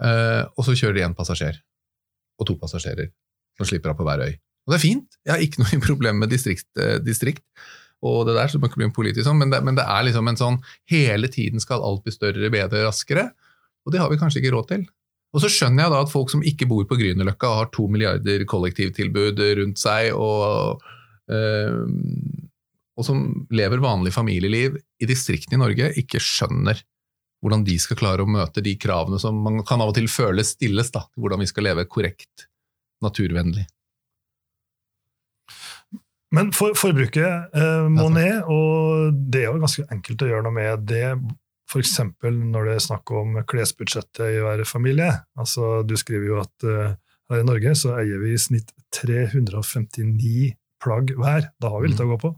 Eh, 0.02 0.44
og 0.56 0.66
så 0.66 0.78
kjører 0.78 0.98
de 0.98 1.06
én 1.06 1.18
passasjer. 1.18 1.60
Og 2.40 2.48
to 2.48 2.56
passasjerer 2.58 3.12
som 3.60 3.68
slipper 3.68 3.92
av 3.92 4.00
på 4.00 4.08
hver 4.08 4.26
øy. 4.26 4.34
Og 4.66 4.74
det 4.74 4.80
er 4.80 4.86
fint. 4.86 5.20
Jeg 5.26 5.34
har 5.34 5.44
ikke 5.46 5.62
noe 5.62 5.82
problem 5.90 6.24
med 6.24 6.34
distrikt, 6.34 6.70
eh, 6.80 6.98
distrikt 7.04 7.46
og 8.06 8.22
det 8.30 8.38
der, 8.38 8.48
så 8.48 8.56
det 8.56 8.64
må 8.64 8.70
ikke 8.70 8.80
bli 8.80 8.88
en 8.88 8.96
politisk 8.96 9.28
sånn, 9.28 9.42
men 9.42 9.52
det, 9.52 9.60
men 9.66 9.76
det 9.76 9.84
er 9.84 10.06
liksom 10.08 10.30
en 10.32 10.40
sånn 10.40 10.58
hele 10.92 11.28
tiden 11.32 11.60
skal 11.60 11.84
alt 11.84 12.06
bli 12.06 12.14
større, 12.16 12.52
bedre, 12.54 12.86
raskere. 12.88 13.26
Og 13.84 13.94
det 13.94 14.00
har 14.00 14.12
vi 14.12 14.20
kanskje 14.22 14.40
ikke 14.44 14.54
råd 14.56 14.70
til. 14.72 14.86
Og 15.36 15.44
så 15.44 15.50
skjønner 15.52 15.86
jeg 15.86 15.94
da 15.94 16.04
at 16.06 16.12
folk 16.12 16.32
som 16.32 16.46
ikke 16.46 16.68
bor 16.70 16.86
på 16.90 16.98
Grünerløkka 16.98 17.52
har 17.60 17.70
to 17.74 17.86
milliarder 17.92 18.46
kollektivtilbud 18.50 19.42
rundt 19.60 19.82
seg, 19.82 20.14
og, 20.18 20.86
øh, 21.30 21.84
og 22.98 23.06
som 23.06 23.26
lever 23.54 23.84
vanlig 23.84 24.16
familieliv 24.16 24.80
i 24.80 25.10
distriktene 25.10 25.60
i 25.60 25.64
Norge, 25.66 25.92
ikke 26.02 26.24
skjønner 26.24 26.82
hvordan 27.44 27.64
de 27.68 27.76
skal 27.80 28.00
klare 28.00 28.26
å 28.26 28.32
møte 28.32 28.64
de 28.64 28.74
kravene 28.80 29.20
som 29.22 29.38
man 29.44 29.62
kan 29.68 29.84
av 29.84 29.94
og 29.94 30.00
til 30.00 30.10
føle 30.12 30.44
stilles, 30.44 30.90
da, 30.96 31.06
hvordan 31.20 31.44
vi 31.44 31.48
skal 31.52 31.70
leve 31.70 31.86
korrekt, 31.88 32.50
naturvennlig. 33.06 33.68
Men 36.36 36.52
for, 36.54 36.76
forbruket 36.78 37.56
eh, 37.58 37.86
må 37.90 38.10
ned, 38.14 38.44
og 38.46 39.16
det 39.34 39.44
er 39.44 39.48
jo 39.50 39.62
ganske 39.64 39.86
enkelt 39.94 40.26
å 40.26 40.30
gjøre 40.30 40.46
noe 40.46 40.56
med 40.56 40.84
det. 40.90 41.06
F.eks. 41.70 41.96
når 42.26 42.66
det 42.66 42.76
er 42.76 42.86
snakk 42.86 43.12
om 43.14 43.40
klesbudsjettet 43.50 44.26
i 44.26 44.42
hver 44.42 44.64
familie. 44.70 45.12
Altså, 45.38 45.80
du 45.86 45.96
skriver 45.98 46.28
jo 46.30 46.40
at 46.42 46.66
eh, 46.66 46.94
her 47.30 47.44
i 47.44 47.48
Norge 47.48 47.76
så 47.78 47.96
eier 47.98 48.22
vi 48.22 48.34
i 48.34 48.42
snitt 48.42 48.74
359 48.96 50.54
plagg 50.82 51.14
hver. 51.18 51.50
Da 51.62 51.74
har 51.74 51.84
vi 51.84 51.92
litt 51.92 52.02
å 52.02 52.10
gå 52.10 52.22
på. 52.22 52.34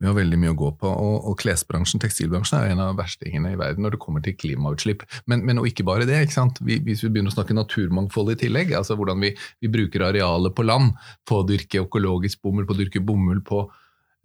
Vi 0.00 0.08
har 0.08 0.16
veldig 0.16 0.38
mye 0.42 0.52
å 0.54 0.58
gå 0.58 0.70
på, 0.80 0.90
og, 0.90 1.28
og 1.30 1.38
klesbransjen, 1.42 2.02
tekstilbransjen, 2.02 2.58
er 2.58 2.74
en 2.74 2.82
av 2.84 2.98
verstingene 2.98 3.54
i 3.54 3.58
verden 3.60 3.86
når 3.86 3.96
det 3.96 4.02
kommer 4.02 4.24
til 4.24 4.36
klimautslipp. 4.38 5.06
Men, 5.30 5.44
men 5.48 5.62
og 5.62 5.68
ikke 5.70 5.86
bare 5.88 6.08
det. 6.08 6.20
ikke 6.26 6.38
sant? 6.38 6.60
Vi, 6.66 6.80
hvis 6.84 7.04
vi 7.04 7.12
begynner 7.12 7.32
å 7.32 7.36
snakke 7.36 7.56
naturmangfold 7.56 8.34
i 8.34 8.38
tillegg, 8.44 8.74
altså 8.78 8.98
hvordan 8.98 9.22
vi, 9.22 9.32
vi 9.62 9.72
bruker 9.72 10.08
arealet 10.08 10.56
på 10.56 10.66
land 10.66 10.92
på 11.28 11.40
å 11.40 11.48
dyrke 11.48 11.84
økologisk 11.86 12.42
bomull, 12.44 12.68
på 12.68 12.76
å 12.76 12.80
dyrke 12.82 13.04
bomull 13.04 13.42
på 13.46 13.64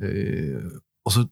øh, 0.04 0.70
Og 1.08 1.14
så 1.14 1.28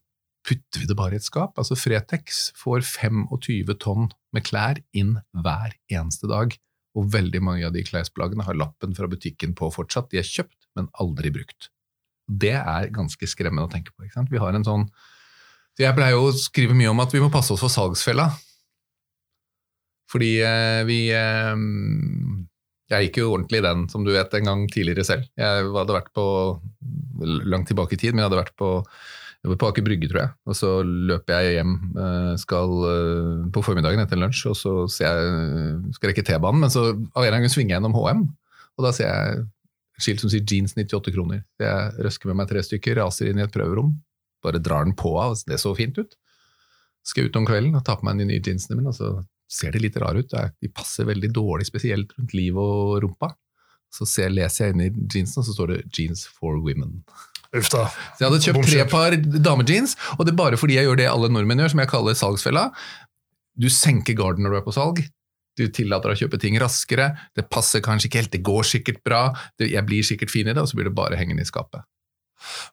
putter 0.46 0.84
vi 0.84 0.90
det 0.90 0.98
bare 0.98 1.18
i 1.18 1.22
et 1.22 1.26
skap. 1.26 1.58
Altså 1.58 1.78
Fretex 1.80 2.50
får 2.60 2.86
25 2.86 3.74
tonn 3.82 4.10
med 4.36 4.46
klær 4.46 4.82
inn 4.94 5.18
hver 5.34 5.74
eneste 5.90 6.30
dag. 6.32 6.54
Og 6.96 7.10
veldig 7.12 7.42
mange 7.44 7.68
av 7.68 7.74
de 7.76 7.84
klesplaggene 7.84 8.46
har 8.48 8.58
lappen 8.58 8.96
fra 8.96 9.10
butikken 9.12 9.56
på 9.58 9.72
fortsatt. 9.74 10.12
De 10.14 10.22
er 10.22 10.28
kjøpt, 10.28 10.70
men 10.78 10.92
aldri 11.02 11.34
brukt. 11.34 11.72
Det 12.26 12.56
er 12.58 12.90
ganske 12.94 13.30
skremmende 13.30 13.68
å 13.68 13.72
tenke 13.72 13.94
på. 13.94 14.06
Ikke 14.06 14.20
sant? 14.20 14.32
Vi 14.34 14.42
har 14.42 14.56
en 14.56 14.66
sånn 14.68 14.88
så 15.76 15.84
Jeg 15.84 15.96
pleier 15.98 16.16
jo 16.16 16.30
å 16.30 16.36
skrive 16.40 16.76
mye 16.78 16.88
om 16.88 17.02
at 17.04 17.12
vi 17.12 17.20
må 17.20 17.28
passe 17.34 17.52
oss 17.52 17.60
for 17.60 17.72
salgsfella. 17.72 18.30
Fordi 20.12 20.32
eh, 20.40 20.82
vi 20.88 21.00
eh, 21.12 21.52
Jeg 22.94 23.10
gikk 23.10 23.20
jo 23.20 23.34
ordentlig 23.34 23.60
i 23.60 23.66
den, 23.66 23.84
som 23.92 24.06
du 24.06 24.14
vet, 24.16 24.34
en 24.40 24.48
gang 24.48 24.64
tidligere 24.72 25.04
selv. 25.08 25.28
Jeg 25.36 25.68
hadde 25.76 25.98
vært 25.98 26.14
på 26.16 26.26
langt 27.44 27.68
tilbake 27.68 27.98
i 27.98 28.00
tid, 28.00 28.14
men 28.14 28.24
jeg 28.24 28.30
hadde 28.30 28.44
vært 28.46 28.58
på 28.60 28.72
jeg 29.46 29.52
var 29.52 29.60
på 29.62 29.68
Aker 29.70 29.84
Brygge, 29.86 30.08
tror 30.10 30.22
jeg. 30.24 30.34
Og 30.50 30.56
så 30.58 30.70
løper 30.82 31.44
jeg 31.46 31.58
hjem 31.60 31.74
eh, 32.02 32.32
skal, 32.42 32.72
eh, 32.90 33.44
på 33.54 33.62
formiddagen 33.62 34.02
etter 34.02 34.18
lunsj, 34.18 34.48
og 34.50 34.56
så 34.58 34.74
ser 34.90 35.20
jeg, 35.20 35.92
skal 35.98 36.10
rekke 36.10 36.24
T-banen, 36.26 36.64
men 36.64 36.74
så 36.74 36.88
av 36.96 37.28
en 37.28 37.36
gang 37.36 37.46
svinger 37.54 37.76
jeg 37.76 37.78
gjennom 37.78 37.94
HM, 37.94 38.24
og 38.76 38.88
da 38.88 38.94
ser 38.96 39.12
jeg 39.12 39.44
skilt 40.02 40.24
som 40.24 40.32
sier 40.32 40.44
jeans 40.48 40.76
98 40.76 41.14
kroner. 41.16 41.44
Jeg 41.62 42.06
røsker 42.06 42.32
med 42.32 42.42
meg 42.42 42.50
tre 42.52 42.64
stykker, 42.66 43.00
raser 43.00 43.32
inn 43.32 43.40
i 43.40 43.46
et 43.46 43.54
prøverom, 43.54 43.94
bare 44.46 44.62
drar 44.64 44.88
den 44.88 44.96
på 44.98 45.16
av, 45.22 45.38
det 45.48 45.60
så 45.62 45.74
fint 45.78 45.98
ut. 45.98 46.18
Skal 47.06 47.30
ut 47.30 47.40
om 47.40 47.48
kvelden 47.48 47.78
og 47.78 47.86
ta 47.86 47.98
på 47.98 48.08
meg 48.08 48.20
de 48.22 48.28
nye 48.30 48.44
jeansene 48.44 48.80
mine, 48.80 48.92
og 48.92 48.98
så 48.98 49.14
ser 49.52 49.76
de 49.76 49.84
litt 49.84 49.98
rare 50.02 50.24
ut. 50.24 50.36
De 50.62 50.72
passer 50.74 51.08
veldig 51.08 51.32
dårlig, 51.36 51.70
spesielt 51.70 52.16
rundt 52.18 52.34
livet 52.38 52.62
og 52.62 53.00
rumpa. 53.06 53.32
Så 53.94 54.08
ser, 54.10 54.34
leser 54.34 54.68
jeg 54.68 54.76
inn 54.76 54.86
i 54.88 54.92
jeansene, 54.92 55.44
og 55.44 55.48
så 55.48 55.56
står 55.56 55.72
det 55.72 55.80
'Jeans 55.94 56.26
for 56.28 56.58
women'. 56.60 57.04
Uff 57.56 57.70
da. 57.72 57.86
Så 58.18 58.24
jeg 58.24 58.28
hadde 58.28 58.44
kjøpt 58.44 58.68
tre 58.68 58.86
par 58.90 59.16
damejeans, 59.16 59.96
og 60.18 60.26
det 60.26 60.34
er 60.34 60.40
bare 60.42 60.60
fordi 60.60 60.76
jeg 60.76 60.90
gjør 60.90 61.00
det 61.00 61.08
alle 61.08 61.30
nordmenn 61.32 61.62
gjør, 61.64 61.72
som 61.72 61.80
jeg 61.84 61.92
kaller 61.92 62.18
salgsfella. 62.18 62.66
Du 63.56 63.70
senker 63.72 64.18
garden 64.18 64.44
når 64.44 64.52
du 64.52 64.58
er 64.58 64.66
på 64.66 64.76
salg. 64.76 65.00
Du 65.58 65.68
tillater 65.72 66.12
å 66.12 66.18
kjøpe 66.20 66.40
ting 66.42 66.58
raskere. 66.60 67.12
Det 67.36 67.48
passer 67.50 67.80
kanskje 67.86 68.10
ikke 68.10 68.22
helt, 68.24 68.32
det 68.32 68.44
går 68.44 68.64
sikkert 68.68 69.04
bra. 69.08 69.22
Jeg 69.60 69.86
blir 69.88 70.04
sikkert 70.04 70.30
fin 70.34 70.48
i 70.48 70.54
det, 70.54 70.62
og 70.62 70.68
så 70.68 70.76
blir 70.76 70.90
det 70.90 70.96
bare 70.96 71.16
hengende 71.20 71.42
i 71.46 71.50
skapet. 71.50 71.82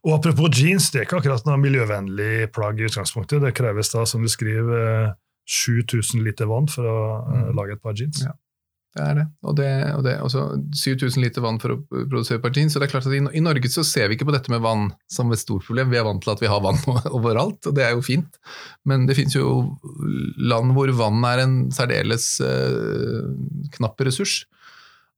Og 0.05 0.17
apropos 0.19 0.51
jeans, 0.59 0.91
det 0.91 1.01
er 1.01 1.05
ikke 1.07 1.21
akkurat 1.23 1.47
noe 1.47 1.57
miljøvennlig 1.63 2.51
plagg 2.53 2.81
i 2.83 2.89
utgangspunktet. 2.89 3.41
Det 3.41 3.55
kreves 3.55 3.93
da, 3.95 4.03
som 4.05 4.23
du 4.23 4.29
skriver, 4.29 5.07
eh, 5.07 5.13
7000 5.49 6.23
liter 6.27 6.47
vann 6.51 6.67
for 6.69 6.85
å 6.85 6.99
eh, 7.23 7.45
Mm. 7.51 7.55
lage 7.57 7.73
et 7.73 7.83
par 7.83 7.95
jeans. 7.95 8.23
Ja. 8.27 8.33
Det 8.93 9.05
er 9.05 9.15
det. 9.17 9.25
Og 9.49 9.55
det, 9.57 9.69
og 9.97 10.03
det 10.05 10.13
også 10.21 10.43
7000 10.77 11.25
liter 11.25 11.45
vann 11.45 11.59
for 11.63 11.75
å 11.75 11.79
produsere 11.89 12.43
partien. 12.43 12.69
Så 12.69 12.81
det 12.81 12.89
er 12.89 12.93
klart 12.93 13.09
at 13.09 13.15
i, 13.17 13.23
i, 13.25 13.45
Norge 13.45 13.71
så 13.73 13.85
ser 13.89 14.11
vi 14.11 14.19
ikke 14.19 14.29
på 14.29 14.35
dette 14.35 14.53
med 14.53 14.61
vann 14.65 14.91
som 15.11 15.33
et 15.33 15.41
stort 15.41 15.65
problem. 15.65 15.89
Vi 15.93 16.01
er 16.01 16.05
vant 16.05 16.21
til 16.21 16.35
at 16.35 16.43
vi 16.45 16.51
har 16.53 16.61
vann 16.65 16.81
overalt, 17.19 17.65
og 17.71 17.77
det 17.79 17.87
er 17.87 17.97
jo 17.97 18.05
fint. 18.05 18.37
Men 18.89 19.07
det 19.09 19.17
finnes 19.17 19.39
jo 19.39 19.47
land 20.45 20.77
hvor 20.77 20.93
vann 20.99 21.25
er 21.31 21.45
en 21.47 21.57
særdeles 21.73 22.35
eh, 22.45 23.23
knapp 23.79 24.05
ressurs. 24.05 24.43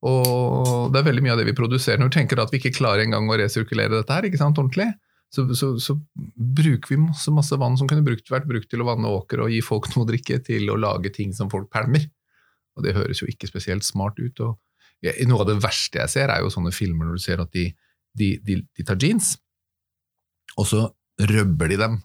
Og 0.04 0.93
det 0.93 1.00
er 1.00 1.09
veldig 1.09 1.25
mye 1.25 1.35
av 1.35 1.40
det 1.40 1.49
vi 1.49 1.57
produserer. 1.57 1.99
Når 1.99 2.12
vi 2.12 2.19
tenker 2.21 2.43
at 2.43 2.52
vi 2.52 2.61
ikke 2.61 2.76
klarer 2.76 3.02
engang 3.07 3.26
å 3.26 3.38
resirkulere 3.40 3.97
dette 3.97 4.14
her, 4.14 4.28
ikke 4.28 4.38
sant, 4.38 4.61
ordentlig, 4.61 4.93
så, 5.35 5.49
så, 5.59 5.73
så, 5.83 5.97
bruker 6.37 6.93
vi 6.93 7.00
masse, 7.00 7.33
masse 7.35 7.57
vann 7.59 7.78
som 7.81 7.88
kunne 7.90 8.04
brukt, 8.07 8.28
vært 8.31 8.47
brukt 8.47 8.69
til 8.71 8.85
å 8.85 8.87
vanne 8.87 9.11
åker 9.11 9.43
og 9.43 9.50
gi 9.50 9.59
folk 9.64 9.88
noe 9.95 10.04
å 10.04 10.11
drikke, 10.12 10.38
til 10.47 10.71
å 10.71 10.78
lage 10.78 11.11
ting 11.14 11.33
som 11.35 11.50
folk 11.50 11.73
pælmer. 11.75 12.07
Og 12.75 12.87
det 12.87 12.95
høres 12.97 13.23
jo 13.23 13.28
ikke 13.31 13.49
spesielt 13.50 13.87
smart 13.87 14.19
ut. 14.19 14.40
og 14.40 14.59
Noe 15.28 15.45
av 15.45 15.50
det 15.50 15.61
verste 15.62 16.00
jeg 16.00 16.12
ser, 16.12 16.33
er 16.33 16.43
jo 16.43 16.52
sånne 16.52 16.73
filmer 16.75 17.09
når 17.09 17.19
du 17.19 17.25
ser 17.25 17.43
at 17.43 17.52
de, 17.54 17.69
de, 18.19 18.35
de, 18.45 18.61
de 18.75 18.87
tar 18.87 18.99
jeans, 19.00 19.35
og 20.61 20.69
så 20.71 20.83
røbber 21.31 21.73
de 21.73 21.78
dem 21.81 22.00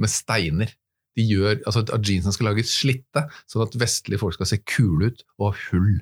med 0.00 0.12
steiner. 0.12 0.72
De 1.18 1.24
gjør, 1.26 1.58
altså 1.66 1.82
At 1.82 2.06
jeansene 2.06 2.34
skal 2.34 2.50
lages 2.52 2.74
slitte, 2.80 3.26
sånn 3.50 3.66
at 3.66 3.78
vestlige 3.80 4.22
folk 4.22 4.36
skal 4.36 4.48
se 4.48 4.60
kule 4.62 5.10
ut 5.10 5.24
og 5.40 5.50
ha 5.50 5.64
hull 5.70 5.96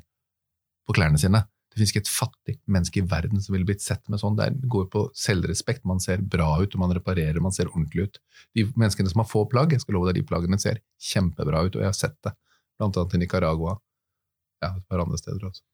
på 0.86 0.96
klærne 0.96 1.20
sine. 1.20 1.42
Det 1.68 1.76
finnes 1.76 1.92
ikke 1.92 2.02
et 2.04 2.10
fattig 2.10 2.54
menneske 2.70 3.00
i 3.00 3.06
verden 3.08 3.42
som 3.44 3.54
ville 3.54 3.66
blitt 3.68 3.84
sett 3.84 4.02
med 4.10 4.20
sånn. 4.20 4.36
Det 4.38 4.68
går 4.72 4.86
på 4.92 5.04
selvrespekt. 5.16 5.84
Man 5.88 6.00
ser 6.02 6.22
bra 6.24 6.48
ut, 6.62 6.72
og 6.74 6.80
man 6.82 6.94
reparerer, 6.96 7.40
man 7.44 7.54
ser 7.54 7.70
ordentlig 7.70 8.08
ut. 8.08 8.20
De 8.56 8.64
menneskene 8.72 9.10
som 9.12 9.22
har 9.22 9.28
få 9.28 9.44
plagg, 9.50 9.74
jeg 9.74 9.84
skal 9.84 9.98
love 9.98 10.10
deg, 10.10 10.20
de 10.20 10.28
plaggene 10.28 10.58
ser 10.60 10.80
kjempebra 11.10 11.66
ut, 11.66 11.76
og 11.76 11.84
jeg 11.84 11.90
har 11.90 11.98
sett 11.98 12.16
det. 12.24 12.34
Blant 12.78 12.98
annet 12.98 13.18
i 13.18 13.22
Nicaragua. 13.22 13.76
Ja, 14.64 14.74
et 14.74 14.86
par 14.90 15.02
andre 15.04 15.18
steder 15.20 15.48
også. 15.50 15.64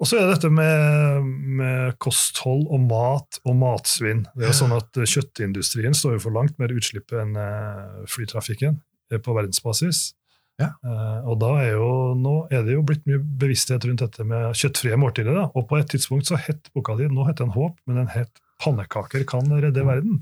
Og 0.00 0.08
så 0.08 0.16
er 0.16 0.24
det 0.24 0.36
dette 0.38 0.48
med, 0.52 1.26
med, 1.60 1.96
kosthold 2.00 2.62
og 2.72 2.86
mat 2.88 3.40
og 3.44 3.58
matsvinn. 3.60 4.22
Det 4.32 4.46
er 4.46 4.54
jo 4.54 4.60
sånn 4.62 4.72
at 4.72 4.96
Kjøttindustrien 4.96 5.96
står 5.96 6.16
jo 6.16 6.22
for 6.24 6.36
langt 6.36 6.56
mer 6.60 6.72
utslipp 6.72 7.12
enn 7.12 7.36
eh, 7.36 7.98
flytrafikken 8.08 8.78
på 9.10 9.34
verdensbasis. 9.36 10.14
Ja. 10.60 10.70
Uh, 10.84 11.20
og 11.32 11.38
da 11.40 11.50
er 11.62 11.70
jo, 11.72 11.90
nå 12.20 12.34
er 12.52 12.64
det 12.66 12.74
jo 12.76 12.84
blitt 12.86 13.06
mye 13.08 13.20
bevissthet 13.20 13.84
rundt 13.88 14.02
dette 14.04 14.26
med 14.28 14.56
kjøttfrie 14.60 14.98
måltider. 15.00 15.36
Da. 15.36 15.46
Og 15.56 15.66
på 15.70 15.78
et 15.80 15.88
tidspunkt 15.92 16.28
så 16.28 16.38
het 16.40 16.68
boka 16.76 16.96
di 16.98 17.08
nå 17.08 17.24
heter 17.28 17.46
den 17.46 17.54
Håp, 17.56 17.78
men 17.88 18.02
den 18.02 18.10
het 18.12 18.42
Pannekaker 18.60 19.24
kan 19.28 19.48
redde 19.48 19.84
verden. 19.86 20.20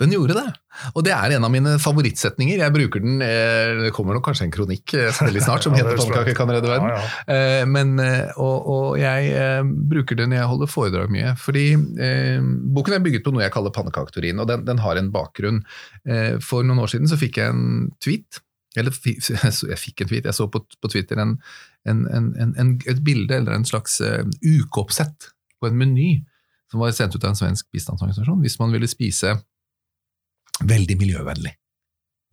Den 0.00 0.12
gjorde 0.14 0.36
det, 0.36 0.46
og 0.94 1.04
det 1.04 1.12
er 1.14 1.34
en 1.36 1.44
av 1.46 1.52
mine 1.52 1.74
favorittsetninger. 1.82 2.60
Jeg 2.62 2.74
bruker 2.74 3.02
den, 3.02 3.20
eh, 3.22 3.80
Det 3.84 3.92
kommer 3.96 4.16
nok 4.16 4.24
kanskje 4.28 4.46
en 4.46 4.54
kronikk 4.54 4.94
eh, 4.94 5.10
veldig 5.12 5.42
snart 5.42 5.64
som 5.66 5.74
heter 5.78 5.96
'Pannekaker 5.96 6.36
kan 6.36 6.52
redde 6.52 6.70
verden'. 6.70 6.90
Ja, 6.90 7.34
ja. 7.34 7.64
Men, 7.66 7.98
og, 8.36 8.66
og, 8.66 8.98
jeg 9.00 9.64
bruker 9.90 10.16
den 10.16 10.30
når 10.30 10.40
jeg 10.40 10.50
holder 10.52 10.70
foredrag 10.70 11.10
mye. 11.10 11.34
fordi 11.36 11.66
eh, 11.74 12.40
Boken 12.74 12.94
er 12.94 13.04
bygget 13.04 13.24
på 13.24 13.32
noe 13.34 13.44
jeg 13.44 13.54
kaller 13.54 13.74
pannekaketeorien, 13.74 14.40
og 14.40 14.48
den, 14.48 14.64
den, 14.66 14.78
har 14.78 14.96
en 14.96 15.12
bakgrunn. 15.12 15.64
Eh, 16.06 16.38
for 16.40 16.62
noen 16.62 16.80
år 16.80 16.92
siden 16.92 17.08
så 17.10 17.18
fikk 17.20 17.40
jeg 17.40 17.54
en 17.54 17.90
tweet 18.00 18.40
eller 18.78 18.94
jeg 19.04 19.78
fikk 19.82 20.00
en 20.04 20.08
tweet, 20.08 20.24
jeg 20.24 20.34
så 20.34 20.46
på, 20.46 20.62
på 20.62 20.88
Twitter 20.92 21.18
en, 21.18 21.34
en, 21.90 22.04
en, 22.06 22.76
et 22.86 23.00
bilde 23.02 23.34
eller 23.34 23.56
en 23.56 23.66
slags 23.66 23.98
ukeoppsett 23.98 25.32
på 25.58 25.66
en 25.66 25.78
meny 25.78 26.20
som 26.70 26.82
var 26.82 26.94
sendt 26.94 27.16
ut 27.16 27.24
av 27.24 27.32
en 27.32 27.40
svensk 27.40 27.66
bistandsorganisasjon 27.74 28.42
hvis 28.44 28.58
man 28.60 28.70
ville 28.74 28.88
spise 28.90 29.34
veldig 30.66 30.96
miljøvennlig. 31.00 31.54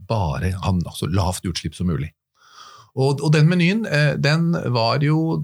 Bare 0.08 0.54
ha 0.56 0.74
altså 0.74 1.10
lavt 1.12 1.48
utslipp 1.50 1.76
som 1.78 1.90
mulig. 1.92 2.12
Og, 2.98 3.20
og, 3.22 3.30
den 3.36 3.46
menyen 3.50 3.84
eh, 3.86 4.16
den 4.18 4.50
var 4.74 5.04
jo 5.06 5.44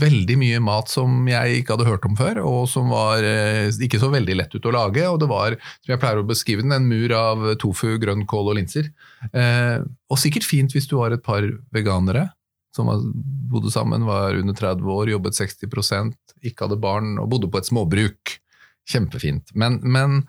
veldig 0.00 0.38
mye 0.40 0.60
mat 0.64 0.88
som 0.88 1.26
jeg 1.28 1.58
ikke 1.60 1.74
hadde 1.74 1.88
hørt 1.90 2.06
om 2.08 2.14
før, 2.16 2.40
og 2.48 2.62
som 2.72 2.88
var 2.88 3.24
eh, 3.26 3.68
ikke 3.84 4.00
så 4.00 4.08
veldig 4.12 4.38
lett 4.38 4.56
ut 4.56 4.68
å 4.70 4.72
lage. 4.72 5.04
Og 5.04 5.20
det 5.20 5.28
var, 5.28 5.58
som 5.84 5.92
jeg 5.92 6.00
pleier 6.00 6.22
å 6.22 6.28
beskrive 6.28 6.64
den, 6.64 6.72
en 6.72 6.88
mur 6.88 7.12
av 7.16 7.44
tofu, 7.60 7.98
grønnkål 8.00 8.52
og 8.52 8.58
linser. 8.60 8.88
Eh, 9.28 9.84
og 9.84 10.22
sikkert 10.22 10.48
fint 10.48 10.72
hvis 10.72 10.88
du 10.88 10.96
var 11.02 11.12
et 11.12 11.24
par 11.26 11.44
veganere 11.74 12.30
som 12.76 12.88
bodde 13.52 13.72
sammen, 13.72 14.04
var 14.08 14.36
under 14.36 14.56
30 14.56 14.96
år, 14.96 15.12
jobbet 15.12 15.36
60% 15.36 16.16
ikke 16.48 16.66
hadde 16.66 16.80
barn 16.80 17.14
og 17.20 17.30
bodde 17.32 17.52
på 17.52 17.60
et 17.60 17.68
småbruk. 17.68 18.36
Kjempefint. 18.86 19.50
Men, 19.58 19.80
men 19.82 20.20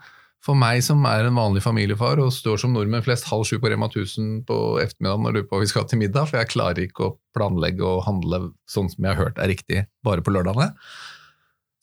for 0.48 0.56
meg 0.56 0.80
som 0.80 1.02
er 1.04 1.26
en 1.28 1.36
vanlig 1.36 1.60
familiefar 1.60 2.20
og 2.22 2.32
står 2.32 2.62
som 2.62 2.72
nordmenn 2.72 3.04
flest 3.04 3.26
halv 3.28 3.44
sju 3.44 3.58
på 3.60 3.68
Rema 3.68 3.90
1000 3.90 4.46
på 4.48 4.56
ettermiddagen 4.80 5.26
og 5.28 5.34
lurer 5.34 5.44
på 5.44 5.58
hva 5.58 5.60
vi 5.60 5.68
skal 5.68 5.84
til 5.90 6.00
middag, 6.00 6.30
for 6.30 6.40
jeg 6.40 6.48
klarer 6.54 6.86
ikke 6.86 7.04
å 7.04 7.14
planlegge 7.36 7.84
og 7.84 8.06
handle 8.06 8.40
sånn 8.70 8.88
som 8.88 9.04
jeg 9.04 9.12
har 9.12 9.26
hørt 9.26 9.40
er 9.42 9.50
riktig 9.52 9.82
bare 10.06 10.24
på 10.24 10.32
lørdagene, 10.32 10.70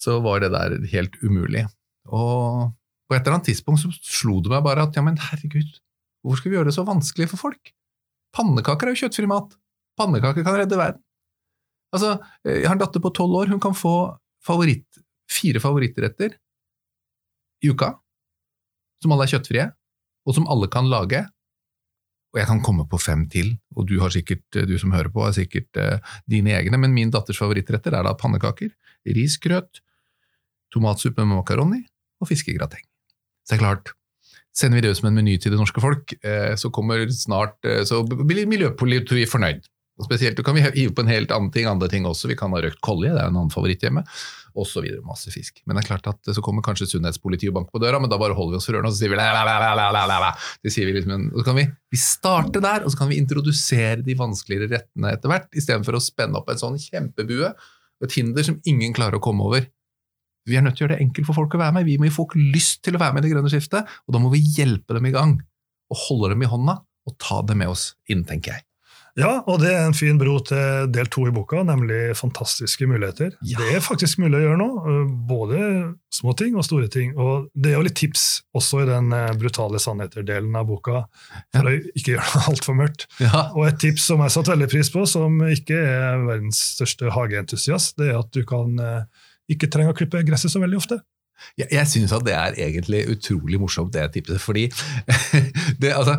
så 0.02 0.18
var 0.26 0.42
det 0.42 0.50
der 0.56 0.80
helt 0.96 1.14
umulig. 1.22 1.62
Og 2.10 2.72
på 3.06 3.14
et 3.14 3.22
eller 3.22 3.38
annet 3.38 3.52
tidspunkt 3.52 3.84
så 3.84 3.92
slo 4.02 4.40
det 4.42 4.50
meg 4.56 4.64
bare 4.66 4.88
at 4.88 4.98
ja, 4.98 5.04
men 5.06 5.20
herregud, 5.22 5.76
hvorfor 6.26 6.42
skal 6.42 6.54
vi 6.54 6.58
gjøre 6.58 6.72
det 6.72 6.78
så 6.80 6.86
vanskelig 6.88 7.28
for 7.36 7.44
folk? 7.44 7.70
Pannekaker 8.34 8.90
er 8.90 8.96
jo 8.96 9.04
kjøttfri 9.04 9.30
mat. 9.30 9.54
Pannekaker 10.00 10.48
kan 10.48 10.58
redde 10.58 10.80
verden. 10.80 11.04
Altså, 11.94 12.16
Jeg 12.44 12.66
har 12.66 12.74
en 12.74 12.82
datter 12.82 13.04
på 13.04 13.14
tolv 13.14 13.38
år, 13.44 13.54
hun 13.54 13.62
kan 13.62 13.78
få 13.78 13.94
favoritt, 14.44 14.90
fire 15.30 15.62
favorittretter 15.62 16.34
i 17.62 17.70
uka 17.70 17.94
som 19.06 19.14
alle 19.16 19.28
er 19.28 19.36
kjøttfrie, 19.36 19.70
og 20.26 20.38
som 20.38 20.48
alle 20.52 20.70
kan 20.74 20.90
lage. 20.90 21.22
Og 22.34 22.42
jeg 22.42 22.50
kan 22.50 22.62
komme 22.66 22.84
på 22.92 23.00
fem 23.00 23.24
til, 23.32 23.54
og 23.78 23.88
du, 23.88 23.96
sikkert, 24.12 24.44
du 24.68 24.76
som 24.82 24.92
hører 24.96 25.12
på, 25.14 25.24
har 25.24 25.36
sikkert 25.38 25.80
uh, 25.80 26.16
dine 26.30 26.58
egne, 26.58 26.80
men 26.82 26.96
min 26.96 27.14
datters 27.14 27.40
favorittretter 27.40 27.96
er 27.96 28.04
da 28.04 28.16
pannekaker, 28.20 28.74
risgrøt, 29.16 29.80
tomatsuppe 30.74 31.24
med 31.24 31.40
makaroni 31.40 31.86
og 32.20 32.28
fiskegrateng. 32.28 32.84
Så 33.46 33.54
det 33.54 33.60
er 33.60 33.64
klart, 33.64 33.94
sender 34.56 34.82
vi 34.82 34.84
det 34.84 34.92
ut 34.92 35.00
som 35.00 35.08
en 35.12 35.16
meny 35.22 35.38
til 35.40 35.54
det 35.54 35.62
norske 35.62 35.84
folk, 35.84 36.18
uh, 36.26 36.58
så 36.60 36.74
kommer 36.76 37.06
snart, 37.14 37.62
så 37.88 38.02
blir 38.04 38.50
miljøpolitiet 38.52 39.32
fornøyd. 39.32 39.64
Og 39.96 40.10
spesielt, 40.10 40.36
Du 40.36 40.44
kan 40.44 40.56
vi 40.58 40.64
hive 40.66 40.92
på 40.92 41.06
en 41.06 41.12
helt 41.12 41.32
annen 41.32 41.52
ting, 41.54 41.68
andre 41.70 41.88
ting 41.88 42.06
også. 42.08 42.28
Vi 42.28 42.36
kan 42.36 42.52
ha 42.52 42.60
røkt 42.64 42.82
kolje, 42.84 43.14
det 43.14 43.22
er 43.22 43.30
en 43.30 43.38
annen 43.38 43.54
favoritt 43.54 43.84
hjemme 43.86 44.04
Og 44.56 44.68
så 44.68 44.84
videre, 44.84 45.04
Masse 45.08 45.32
fisk. 45.32 45.62
Men 45.66 45.78
det 45.78 45.86
er 45.86 45.88
klart 45.94 46.10
at 46.12 46.34
så 46.36 46.44
kommer 46.44 46.66
kanskje 46.66 46.88
sunnhetspolitiet 46.92 47.54
og 47.54 47.60
banker 47.60 47.76
på 47.76 47.84
døra, 47.84 48.02
men 48.04 48.12
da 48.12 48.20
bare 48.20 48.36
holder 48.36 48.56
vi 48.56 48.60
oss 48.60 48.68
for 48.68 48.76
ørene 48.76 48.92
og 48.92 48.96
så 48.96 49.04
sier 49.04 49.14
vi 49.14 49.20
la, 49.20 50.34
sier 50.68 50.90
vi 50.90 50.98
liksom, 50.98 51.30
så 51.36 51.46
kan 51.48 51.60
vi, 51.60 51.66
vi 51.92 52.02
starte 52.02 52.64
der, 52.64 52.84
og 52.84 52.92
så 52.92 53.00
kan 53.00 53.12
vi 53.12 53.20
introdusere 53.22 54.04
de 54.04 54.18
vanskeligere 54.20 54.72
rettene 54.74 55.16
etter 55.16 55.32
hvert, 55.32 55.50
istedenfor 55.56 56.00
å 56.00 56.04
spenne 56.04 56.40
opp 56.40 56.52
en 56.52 56.62
sånn 56.62 56.80
kjempebue, 56.80 57.54
et 58.04 58.20
hinder 58.20 58.48
som 58.48 58.60
ingen 58.68 58.96
klarer 58.96 59.20
å 59.20 59.24
komme 59.24 59.48
over. 59.48 59.68
Vi 60.46 60.60
er 60.60 60.64
nødt 60.64 60.78
til 60.78 60.86
å 60.86 60.88
gjøre 60.88 61.00
det 61.00 61.08
enkelt 61.08 61.28
for 61.28 61.40
folk 61.40 61.56
å 61.58 61.62
være 61.64 61.80
med. 61.80 61.88
Vi 61.88 61.98
må 61.98 62.06
gi 62.06 62.14
folk 62.14 62.36
lyst 62.38 62.84
til 62.86 62.98
å 62.98 63.02
være 63.02 63.16
med 63.16 63.24
i 63.24 63.28
det 63.28 63.34
grønne 63.34 63.52
skiftet, 63.52 63.88
og 64.06 64.16
da 64.16 64.22
må 64.22 64.30
vi 64.34 64.44
hjelpe 64.44 64.98
dem 64.98 65.10
i 65.10 65.16
gang. 65.16 65.40
Og 65.90 66.02
holde 66.06 66.36
dem 66.36 66.46
i 66.46 66.52
hånda, 66.52 66.80
og 67.06 67.20
ta 67.22 67.42
dem 67.46 67.64
med 67.64 67.74
oss 67.74 67.94
inn, 68.12 68.24
tenker 68.28 68.54
jeg. 68.54 68.66
Ja, 69.16 69.38
og 69.48 69.62
det 69.62 69.70
er 69.72 69.86
en 69.86 69.96
fin 69.96 70.18
bro 70.20 70.36
til 70.44 70.90
del 70.92 71.08
to 71.12 71.24
i 71.30 71.32
boka, 71.32 71.62
nemlig 71.64 72.18
fantastiske 72.20 72.88
muligheter. 72.90 73.32
Ja. 73.48 73.62
Det 73.62 73.78
er 73.78 73.84
faktisk 73.84 74.20
mulig 74.20 74.42
å 74.42 74.44
gjøre 74.44 74.60
nå, 74.60 74.68
både 75.30 75.60
små 76.12 76.34
ting 76.36 76.58
og 76.60 76.68
store 76.68 76.90
ting. 76.92 77.14
Og 77.16 77.48
det 77.56 77.72
er 77.72 77.78
jo 77.78 77.86
litt 77.88 77.96
tips 77.96 78.26
også 78.60 78.84
i 78.84 78.90
den 78.90 79.16
brutale 79.40 79.80
sannheter-delen 79.80 80.60
av 80.60 80.68
boka, 80.68 81.06
for 81.56 81.72
ja. 81.72 81.80
å 81.80 81.96
ikke 81.96 82.18
gjøre 82.18 82.28
det 82.34 82.44
altfor 82.52 82.80
mørkt. 82.82 83.08
Ja. 83.24 83.48
Og 83.56 83.70
et 83.70 83.80
tips 83.86 84.10
som 84.12 84.24
jeg 84.26 84.36
satte 84.36 84.52
veldig 84.52 84.72
pris 84.76 84.92
på, 84.92 85.08
som 85.08 85.40
ikke 85.48 85.80
er 85.80 86.28
verdens 86.28 86.60
største 86.76 87.16
hageentusiast, 87.16 87.96
det 88.02 88.12
er 88.12 88.20
at 88.20 88.36
du 88.36 88.44
kan 88.48 88.76
ikke 89.52 89.72
trenge 89.72 89.96
å 89.96 89.98
klippe 89.98 90.26
gresset 90.28 90.52
så 90.52 90.60
veldig 90.60 90.84
ofte. 90.84 91.00
Jeg, 91.60 91.68
jeg 91.72 91.88
syns 91.92 92.14
at 92.16 92.24
det 92.26 92.34
er 92.36 92.58
egentlig 92.66 93.04
utrolig 93.12 93.60
morsomt, 93.60 93.94
det 93.94 94.06
tipset. 94.16 94.42
Fordi 94.42 94.66
det, 95.82 95.92
altså, 95.96 96.16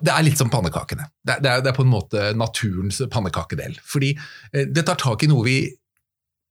det 0.00 0.12
er 0.12 0.26
litt 0.26 0.40
som 0.40 0.50
pannekakene. 0.52 1.06
Det, 1.22 1.38
det, 1.44 1.50
er, 1.50 1.62
det, 1.64 1.70
er, 1.70 1.76
på 1.76 1.84
en 1.84 1.92
måte 1.92 2.30
naturens 2.38 3.00
pannekakedel. 3.12 3.76
Fordi 3.88 4.12
eh, 4.14 4.66
det 4.70 4.86
tar 4.88 5.00
tak 5.00 5.24
i 5.24 5.30
noe 5.30 5.46
vi 5.46 5.58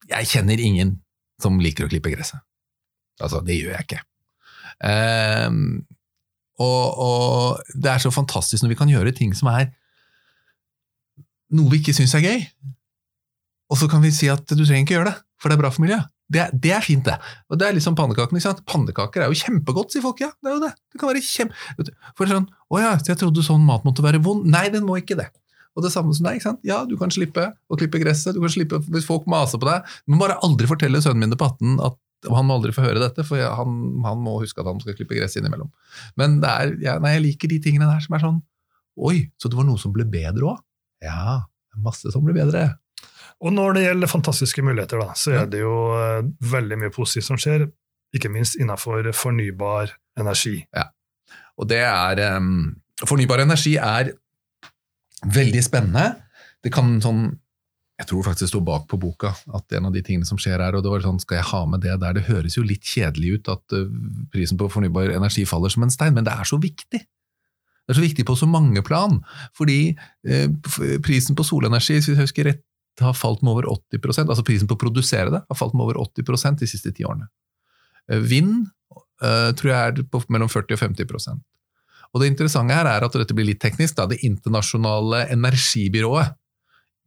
Jeg 0.09 0.27
kjenner 0.27 0.59
ingen 0.59 0.97
som 1.41 1.61
liker 1.63 1.87
å 1.87 1.91
klippe 1.91 2.11
gresset. 2.11 2.43
Altså, 3.23 3.39
det 3.45 3.55
gjør 3.55 3.77
jeg 3.77 3.85
ikke. 3.87 4.01
Um, 4.83 5.85
og, 6.59 6.83
og, 6.99 7.61
det 7.71 7.91
er 7.93 8.01
så 8.03 8.11
fantastisk 8.11 8.63
når 8.63 8.73
vi 8.73 8.79
kan 8.81 8.91
gjøre 8.91 9.13
ting 9.15 9.31
som 9.37 9.47
er 9.53 9.69
noe 11.53 11.71
vi 11.71 11.79
ikke 11.79 11.95
syns 11.95 12.15
er 12.17 12.25
gøy. 12.25 12.43
Og 13.71 13.79
så 13.79 13.87
kan 13.89 14.03
vi 14.03 14.11
si 14.13 14.29
at 14.31 14.43
du 14.49 14.63
trenger 14.65 14.83
ikke 14.83 14.97
gjøre 14.97 15.11
det, 15.11 15.15
for 15.39 15.49
det 15.49 15.57
er 15.57 15.63
bra 15.63 15.71
for 15.73 15.85
miljøet. 15.85 16.12
Det, 16.33 16.47
det, 16.63 16.73
er 16.73 16.83
fint, 16.85 17.05
det. 17.05 17.15
Og 17.51 17.59
det 17.59 17.67
er 17.67 17.77
litt 17.77 17.85
som 17.85 17.97
pannekakene. 17.97 18.39
ikke 18.39 18.49
sant? 18.49 18.63
Pannekaker 18.69 19.25
er 19.25 19.31
jo 19.31 19.39
kjempegodt, 19.39 19.93
sier 19.93 20.03
folk. 20.05 20.21
Ja, 20.23 20.31
det 20.41 20.51
er 20.51 20.57
jo 20.57 20.63
det. 20.65 20.73
Det 20.91 21.01
kan 21.01 21.11
være 21.11 21.23
kjempe... 21.25 21.87
For 22.17 22.29
sånn, 22.29 22.49
Å 22.73 22.81
ja, 22.81 22.91
jeg 23.07 23.21
trodde 23.21 23.45
sånn 23.45 23.65
mat 23.67 23.85
måtte 23.87 24.05
være 24.05 24.21
vond. 24.23 24.47
Nei, 24.49 24.65
den 24.73 24.87
må 24.87 24.97
ikke 24.99 25.19
det. 25.19 25.29
Og 25.73 25.85
det 25.85 25.93
samme 25.93 26.13
som 26.13 26.27
deg. 26.27 26.37
ikke 26.37 26.49
sant? 26.51 26.63
Ja, 26.67 26.83
du 26.89 26.95
kan 26.99 27.13
slippe 27.13 27.49
å 27.69 27.77
klippe 27.79 28.01
gresset, 28.01 28.35
du 28.35 28.41
kan 28.43 28.53
slippe 28.53 28.81
hvis 28.93 29.07
folk 29.09 29.25
maser 29.29 29.61
på 29.61 29.69
deg. 29.69 29.93
Du 30.05 30.13
må 30.13 30.21
bare 30.21 30.37
aldri 30.45 30.69
fortelle 30.69 31.01
sønnen 31.01 31.25
min 31.25 31.37
på 31.37 31.49
18 31.49 31.79
at 31.89 31.99
han 32.31 32.47
må 32.47 32.55
aldri 32.55 32.71
få 32.71 32.85
høre 32.85 33.01
dette, 33.01 33.25
for 33.27 33.41
han, 33.41 33.79
han, 34.05 34.21
må 34.23 34.37
huske 34.39 34.61
at 34.61 34.69
han 34.69 34.79
skal 34.79 34.95
klippe 34.95 35.17
gress 35.17 35.35
innimellom. 35.39 35.71
Men 36.19 36.37
det 36.43 36.51
er, 36.51 36.75
ja, 36.85 36.93
nei, 37.03 37.17
jeg 37.17 37.25
liker 37.25 37.51
de 37.51 37.59
tingene 37.65 37.89
der 37.89 38.03
som 38.05 38.15
er 38.15 38.23
sånn 38.23 38.41
Oi, 38.93 39.25
så 39.41 39.49
det 39.49 39.57
var 39.57 39.65
noe 39.65 39.81
som 39.81 39.89
ble 39.89 40.05
bedre 40.05 40.51
òg? 40.51 40.59
Ja, 41.01 41.39
masse 41.81 42.11
som 42.13 42.21
ble 42.21 42.35
bedre. 42.37 42.67
Og 43.43 43.51
når 43.51 43.75
det 43.75 43.85
gjelder 43.88 44.12
fantastiske 44.12 44.63
muligheter, 44.63 45.01
da, 45.03 45.13
så 45.19 45.35
er 45.41 45.47
det 45.51 45.63
jo 45.63 45.75
eh, 45.97 46.23
veldig 46.53 46.79
mye 46.79 46.93
positivt 46.95 47.27
som 47.27 47.39
skjer, 47.39 47.67
ikke 48.15 48.31
minst 48.31 48.55
innenfor 48.62 49.09
fornybar 49.17 49.91
energi. 50.19 50.62
Ja. 50.75 50.88
Og 51.59 51.69
det 51.69 51.83
er 51.85 52.38
um, 52.38 52.73
Fornybar 53.03 53.41
energi 53.43 53.73
er 53.81 54.13
veldig 55.27 55.63
spennende. 55.65 56.13
Det 56.63 56.71
kan 56.71 57.00
sånn 57.03 57.25
Jeg 58.00 58.07
tror 58.09 58.23
faktisk 58.25 58.45
det 58.45 58.50
står 58.50 58.63
bak 58.65 58.85
på 58.89 58.97
boka 58.97 59.29
at 59.53 59.75
en 59.77 59.88
av 59.89 59.93
de 59.93 60.01
tingene 60.05 60.25
som 60.25 60.39
skjer 60.41 60.62
her, 60.62 60.73
og 60.75 60.81
det 60.83 60.91
var 60.91 61.03
sånn, 61.03 61.19
skal 61.21 61.38
jeg 61.38 61.50
ha 61.51 61.59
med 61.69 61.83
det 61.83 61.93
der? 62.01 62.15
Det 62.15 62.23
høres 62.25 62.55
jo 62.57 62.63
litt 62.65 62.85
kjedelig 62.88 63.35
ut 63.38 63.51
at 63.53 63.75
uh, 63.75 63.91
prisen 64.33 64.57
på 64.59 64.69
fornybar 64.71 65.13
energi 65.13 65.45
faller 65.50 65.73
som 65.73 65.85
en 65.85 65.93
stein, 65.93 66.15
men 66.15 66.25
det 66.25 66.33
er 66.33 66.47
så 66.47 66.57
viktig. 66.62 67.01
Det 67.83 67.91
er 67.91 68.00
så 68.00 68.05
viktig 68.05 68.25
på 68.25 68.35
så 68.39 68.47
mange 68.47 68.81
plan, 68.88 69.17
fordi 69.57 69.93
eh, 70.23 70.47
prisen 71.03 71.35
på 71.35 71.43
solenergi 71.43 71.97
hvis 71.97 72.07
jeg 72.13 72.19
husker 72.21 72.47
rett, 72.47 72.62
har 73.01 73.15
falt 73.17 73.41
med 73.41 73.55
over 73.55 73.65
80% 73.71 74.29
altså 74.29 74.45
prisen 74.45 74.69
på 74.69 74.77
å 74.77 74.83
produsere 74.83 75.31
det 75.33 75.41
har 75.41 75.57
falt 75.57 75.73
med 75.73 75.88
over 75.88 75.97
80 76.03 76.59
de 76.59 76.69
siste 76.69 76.91
ti 76.93 77.05
årene. 77.07 77.25
Eh, 78.12 78.19
vind 78.19 78.67
eh, 79.23 79.50
tror 79.57 79.71
jeg 79.71 79.79
er 79.79 80.05
på 80.05 80.21
mellom 80.33 80.51
40 80.51 80.77
og 80.77 80.81
50% 80.83 81.41
Og 82.13 82.21
Det 82.21 82.29
interessante 82.29 82.75
her 82.77 82.85
er 82.85 83.05
at 83.05 83.17
dette 83.17 83.33
blir 83.33 83.47
litt 83.47 83.62
teknisk. 83.63 83.95
Da, 83.97 84.05
det 84.05 84.21
internasjonale 84.21 85.25
energibyrået, 85.33 86.35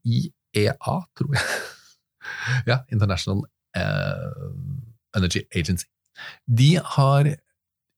IEA, 0.03 0.97
tror 1.19 1.35
jeg 1.35 1.45
Ja, 2.71 2.81
International 2.91 3.45
uh, 3.79 4.51
Energy 5.17 5.45
Agency. 5.55 5.87
De 6.47 6.75
har 6.83 7.29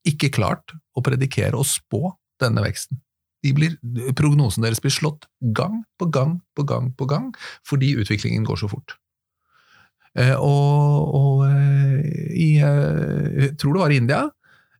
ikke 0.08 0.30
klart 0.34 0.74
å 0.96 1.02
predikere 1.04 1.56
og 1.56 1.64
spå 1.68 2.10
denne 2.42 2.62
veksten. 2.64 3.00
De 3.46 3.52
blir, 3.54 3.76
prognosen 4.18 4.64
deres 4.64 4.80
blir 4.82 4.94
slått 4.94 5.28
gang 5.54 5.82
på 6.00 6.08
gang 6.10 6.40
på 6.58 6.64
gang 6.66 6.90
på 6.98 7.06
gang 7.10 7.30
fordi 7.66 7.94
utviklingen 8.00 8.46
går 8.48 8.64
så 8.64 8.70
fort. 8.70 8.96
Eh, 10.18 10.34
og, 10.34 11.14
og 11.14 11.44
eh, 11.46 12.00
i, 12.34 12.50
eh, 12.64 13.28
jeg 13.44 13.54
tror 13.60 13.76
det 13.76 13.84
var 13.84 13.94
i 13.94 14.02
India 14.02 14.24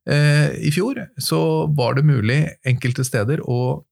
i 0.09 0.71
fjor, 0.73 0.97
så 1.21 1.39
var 1.77 1.99
det 1.99 2.07
mulig 2.09 2.39
enkelte 2.65 3.05
steder 3.05 3.43
å 3.45 3.85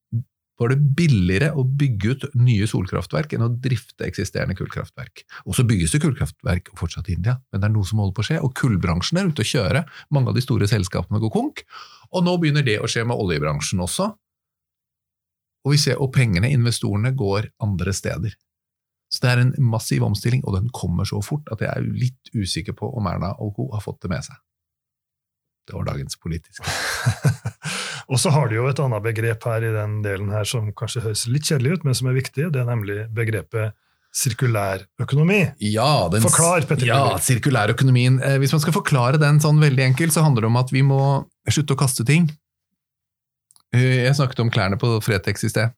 var 0.56 0.72
det 0.72 0.78
billigere 0.96 1.50
å 1.52 1.64
bygge 1.68 2.12
ut 2.14 2.22
nye 2.40 2.64
solkraftverk 2.64 3.34
enn 3.36 3.44
å 3.44 3.50
drifte 3.52 4.06
eksisterende 4.06 4.56
kullkraftverk. 4.56 5.26
Og 5.44 5.58
så 5.58 5.66
bygges 5.68 5.92
det 5.92 6.00
kullkraftverk 6.00 6.70
fortsatt 6.80 7.10
i 7.10 7.18
India, 7.18 7.36
men 7.52 7.60
det 7.60 7.68
er 7.68 7.74
noe 7.74 7.84
som 7.84 8.00
holder 8.00 8.16
på 8.16 8.24
å 8.24 8.28
skje. 8.30 8.38
Og 8.40 8.54
kullbransjen 8.56 9.20
er 9.20 9.28
ute 9.28 9.44
å 9.44 9.50
kjøre. 9.50 9.84
Mange 10.16 10.32
av 10.32 10.38
de 10.38 10.44
store 10.46 10.68
selskapene 10.70 11.20
går 11.20 11.34
konk. 11.34 11.60
Og 12.16 12.24
nå 12.24 12.38
begynner 12.40 12.64
det 12.64 12.78
å 12.80 12.88
skje 12.88 13.04
med 13.04 13.20
oljebransjen 13.20 13.84
også. 13.84 14.14
Og, 15.66 15.74
vi 15.74 15.82
ser, 15.82 15.98
og 15.98 16.12
pengene, 16.14 16.52
investorene, 16.54 17.10
går 17.18 17.50
andre 17.64 17.94
steder. 17.96 18.36
Så 19.10 19.22
det 19.22 19.30
er 19.32 19.42
en 19.42 19.54
massiv 19.62 20.04
omstilling, 20.06 20.42
og 20.46 20.54
den 20.58 20.68
kommer 20.74 21.06
så 21.06 21.18
fort 21.22 21.46
at 21.54 21.62
jeg 21.62 21.70
er 21.70 21.86
litt 21.86 22.30
usikker 22.34 22.76
på 22.78 22.90
om 22.98 23.06
Erna 23.10 23.32
og 23.42 23.54
co. 23.58 23.68
har 23.74 23.82
fått 23.82 24.04
det 24.04 24.10
med 24.12 24.26
seg. 24.26 24.38
Det 25.66 25.74
var 25.74 25.88
dagens 25.88 26.18
politiske. 26.22 26.62
og 28.10 28.20
så 28.22 28.30
har 28.34 28.46
du 28.50 28.54
jo 28.60 28.68
et 28.70 28.82
annet 28.82 29.02
begrep 29.02 29.46
her 29.50 29.66
i 29.66 29.72
den 29.74 29.98
delen 30.04 30.30
her 30.34 30.46
som 30.46 30.70
kanskje 30.78 31.02
høres 31.08 31.26
litt 31.26 31.50
kjedelig 31.50 31.78
ut, 31.78 31.88
men 31.88 31.98
som 31.98 32.10
er 32.10 32.18
viktig. 32.18 32.46
Det 32.54 32.62
er 32.62 32.68
nemlig 32.70 33.00
begrepet 33.14 33.74
sirkulærøkonomi. 34.16 35.40
Ja, 35.74 36.06
den, 36.12 36.24
Forklar, 36.24 36.64
Petter. 36.68 36.86
Ja, 36.88 37.18
sirkulærøkonomien. 37.20 38.20
Eh, 38.22 38.38
hvis 38.40 38.54
man 38.54 38.62
skal 38.62 38.76
forklare 38.78 39.20
den 39.20 39.42
sånn 39.42 39.58
veldig 39.60 39.90
enkelt, 39.90 40.14
så 40.14 40.24
handler 40.24 40.46
det 40.46 40.52
om 40.52 40.60
at 40.62 40.72
vi 40.72 40.86
må 40.86 41.00
slutte 41.50 41.76
å 41.76 41.82
kaste 41.82 42.06
ting. 42.08 42.30
Jeg 43.74 44.14
snakket 44.16 44.40
om 44.44 44.50
klærne 44.52 44.78
på 44.80 44.92
Fretex 45.04 45.42
i 45.44 45.50
sted, 45.50 45.74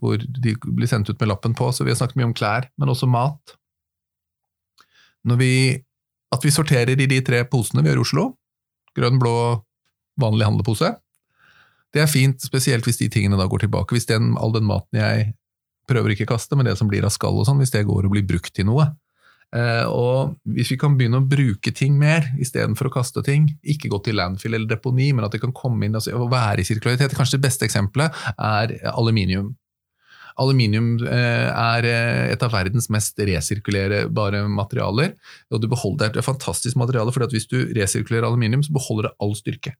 hvor 0.00 0.18
de 0.18 0.54
blir 0.64 0.90
sendt 0.90 1.08
ut 1.08 1.20
med 1.20 1.30
lappen 1.30 1.54
på. 1.56 1.70
Så 1.72 1.86
vi 1.86 1.92
har 1.92 1.98
snakket 2.00 2.18
mye 2.20 2.30
om 2.30 2.36
klær, 2.36 2.68
men 2.78 2.90
også 2.90 3.08
mat. 3.08 3.54
Vi, 5.24 5.52
at 6.34 6.44
vi 6.44 6.52
sorterer 6.52 6.92
i 6.92 7.08
de 7.08 7.20
tre 7.24 7.44
posene 7.48 7.84
vi 7.84 7.92
har 7.92 7.96
i 7.96 8.02
Oslo, 8.02 8.32
grønn, 8.96 9.20
blå, 9.22 9.36
vanlig 10.20 10.46
handlepose, 10.50 10.92
det 11.94 12.02
er 12.02 12.10
fint, 12.10 12.42
spesielt 12.42 12.86
hvis 12.88 12.98
de 12.98 13.08
tingene 13.12 13.38
da 13.38 13.46
går 13.46 13.64
tilbake. 13.64 13.94
Hvis 13.94 14.08
den, 14.10 14.32
all 14.42 14.52
den 14.54 14.66
maten 14.66 14.98
jeg 14.98 15.30
prøver 15.88 16.14
ikke 16.14 16.26
å 16.26 16.34
kaste, 16.34 16.58
men 16.58 16.66
det 16.66 16.74
som 16.80 16.90
blir 16.90 17.06
av 17.06 17.12
skall 17.14 17.38
og 17.38 17.46
sånn, 17.46 17.60
hvis 17.62 17.72
det 17.74 17.84
går 17.86 18.08
og 18.08 18.14
blir 18.16 18.26
brukt 18.26 18.50
til 18.56 18.66
noe, 18.66 18.88
og 19.54 20.32
hvis 20.50 20.72
vi 20.72 20.78
kan 20.80 20.96
begynne 20.98 21.20
å 21.20 21.26
bruke 21.30 21.70
ting 21.76 21.94
mer 21.98 22.26
istedenfor 22.42 22.88
å 22.88 22.94
kaste 22.96 23.22
ting, 23.22 23.46
ikke 23.62 23.90
gå 23.92 24.00
til 24.02 24.18
landfill 24.18 24.56
eller 24.56 24.66
deponi, 24.70 25.12
men 25.14 25.26
at 25.26 25.34
det 25.34 25.42
kan 25.44 25.54
komme 25.54 25.86
inn 25.86 25.94
og 25.94 26.32
være 26.32 26.64
i 26.64 26.66
sirkularitet 26.66 27.14
Kanskje 27.14 27.38
det 27.38 27.46
beste 27.46 27.68
eksempelet 27.68 28.24
er 28.34 28.74
aluminium. 28.90 29.52
Aluminium 30.42 30.96
eh, 31.06 31.48
er 31.50 31.86
eh, 31.86 32.32
et 32.32 32.42
av 32.42 32.50
verdens 32.54 32.88
mest 32.90 33.18
resirkulerbare 33.18 34.42
materialer. 34.50 35.14
og 35.50 35.62
du 35.62 35.68
beholder, 35.68 36.10
Det 36.10 36.16
er 36.16 36.24
et 36.24 36.32
fantastisk 36.32 36.76
materiale, 36.76 37.12
for 37.12 37.26
hvis 37.30 37.46
du 37.46 37.70
resirkulerer 37.76 38.26
aluminium, 38.26 38.62
så 38.62 38.72
beholder 38.72 39.08
det 39.08 39.16
all 39.20 39.34
styrke. 39.34 39.74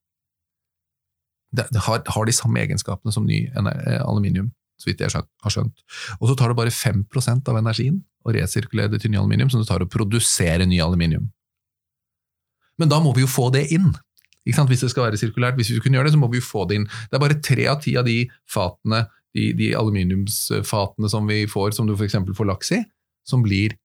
Det 1.55 1.81
har 1.87 2.27
de 2.27 2.33
samme 2.33 2.59
egenskapene 2.61 3.13
som 3.13 3.27
ny 3.27 3.47
aluminium, 3.55 4.51
så 4.79 4.91
vidt 4.91 5.01
jeg 5.01 5.11
har 5.15 5.51
skjønt. 5.51 5.83
Og 6.21 6.29
så 6.29 6.35
tar 6.35 6.51
det 6.51 6.59
bare 6.59 6.71
5% 6.71 7.49
av 7.49 7.59
energien 7.59 8.03
å 8.25 8.33
resirkulere 8.35 8.95
det 8.95 9.03
til 9.03 9.13
ny 9.13 9.21
aluminium 9.21 9.51
som 9.53 9.61
det 9.61 9.69
tar 9.69 9.85
å 9.85 9.91
produsere 9.91 10.67
ny 10.69 10.81
aluminium. 10.83 11.29
Men 12.81 12.91
da 12.91 12.99
må 13.03 13.13
vi 13.15 13.23
jo 13.23 13.31
få 13.31 13.51
det 13.55 13.67
inn. 13.75 13.93
Hvis 14.45 14.83
det 14.83 14.91
skal 14.93 15.07
være 15.07 15.21
sirkulært, 15.21 15.57
hvis 15.57 15.71
vi 15.73 15.81
kunne 15.81 15.99
gjøre 15.99 16.11
det, 16.11 16.17
så 16.17 16.21
må 16.21 16.29
vi 16.33 16.41
jo 16.41 16.47
få 16.47 16.67
det 16.69 16.81
inn. 16.81 16.89
Det 17.09 17.17
er 17.17 17.23
bare 17.23 17.41
tre 17.41 17.69
av 17.71 17.79
ti 17.85 17.95
av 17.97 18.09
de 18.09 18.25
fatene, 18.51 19.05
de, 19.35 19.49
de 19.57 19.71
aluminiumsfatene 19.79 21.11
som 21.11 21.29
vi 21.31 21.45
får, 21.51 21.73
som 21.77 21.89
du 21.89 21.95
f.eks. 21.97 22.19
får 22.37 22.51
laks 22.51 22.75
i, 22.77 22.83
som 23.29 23.45
blir 23.45 23.77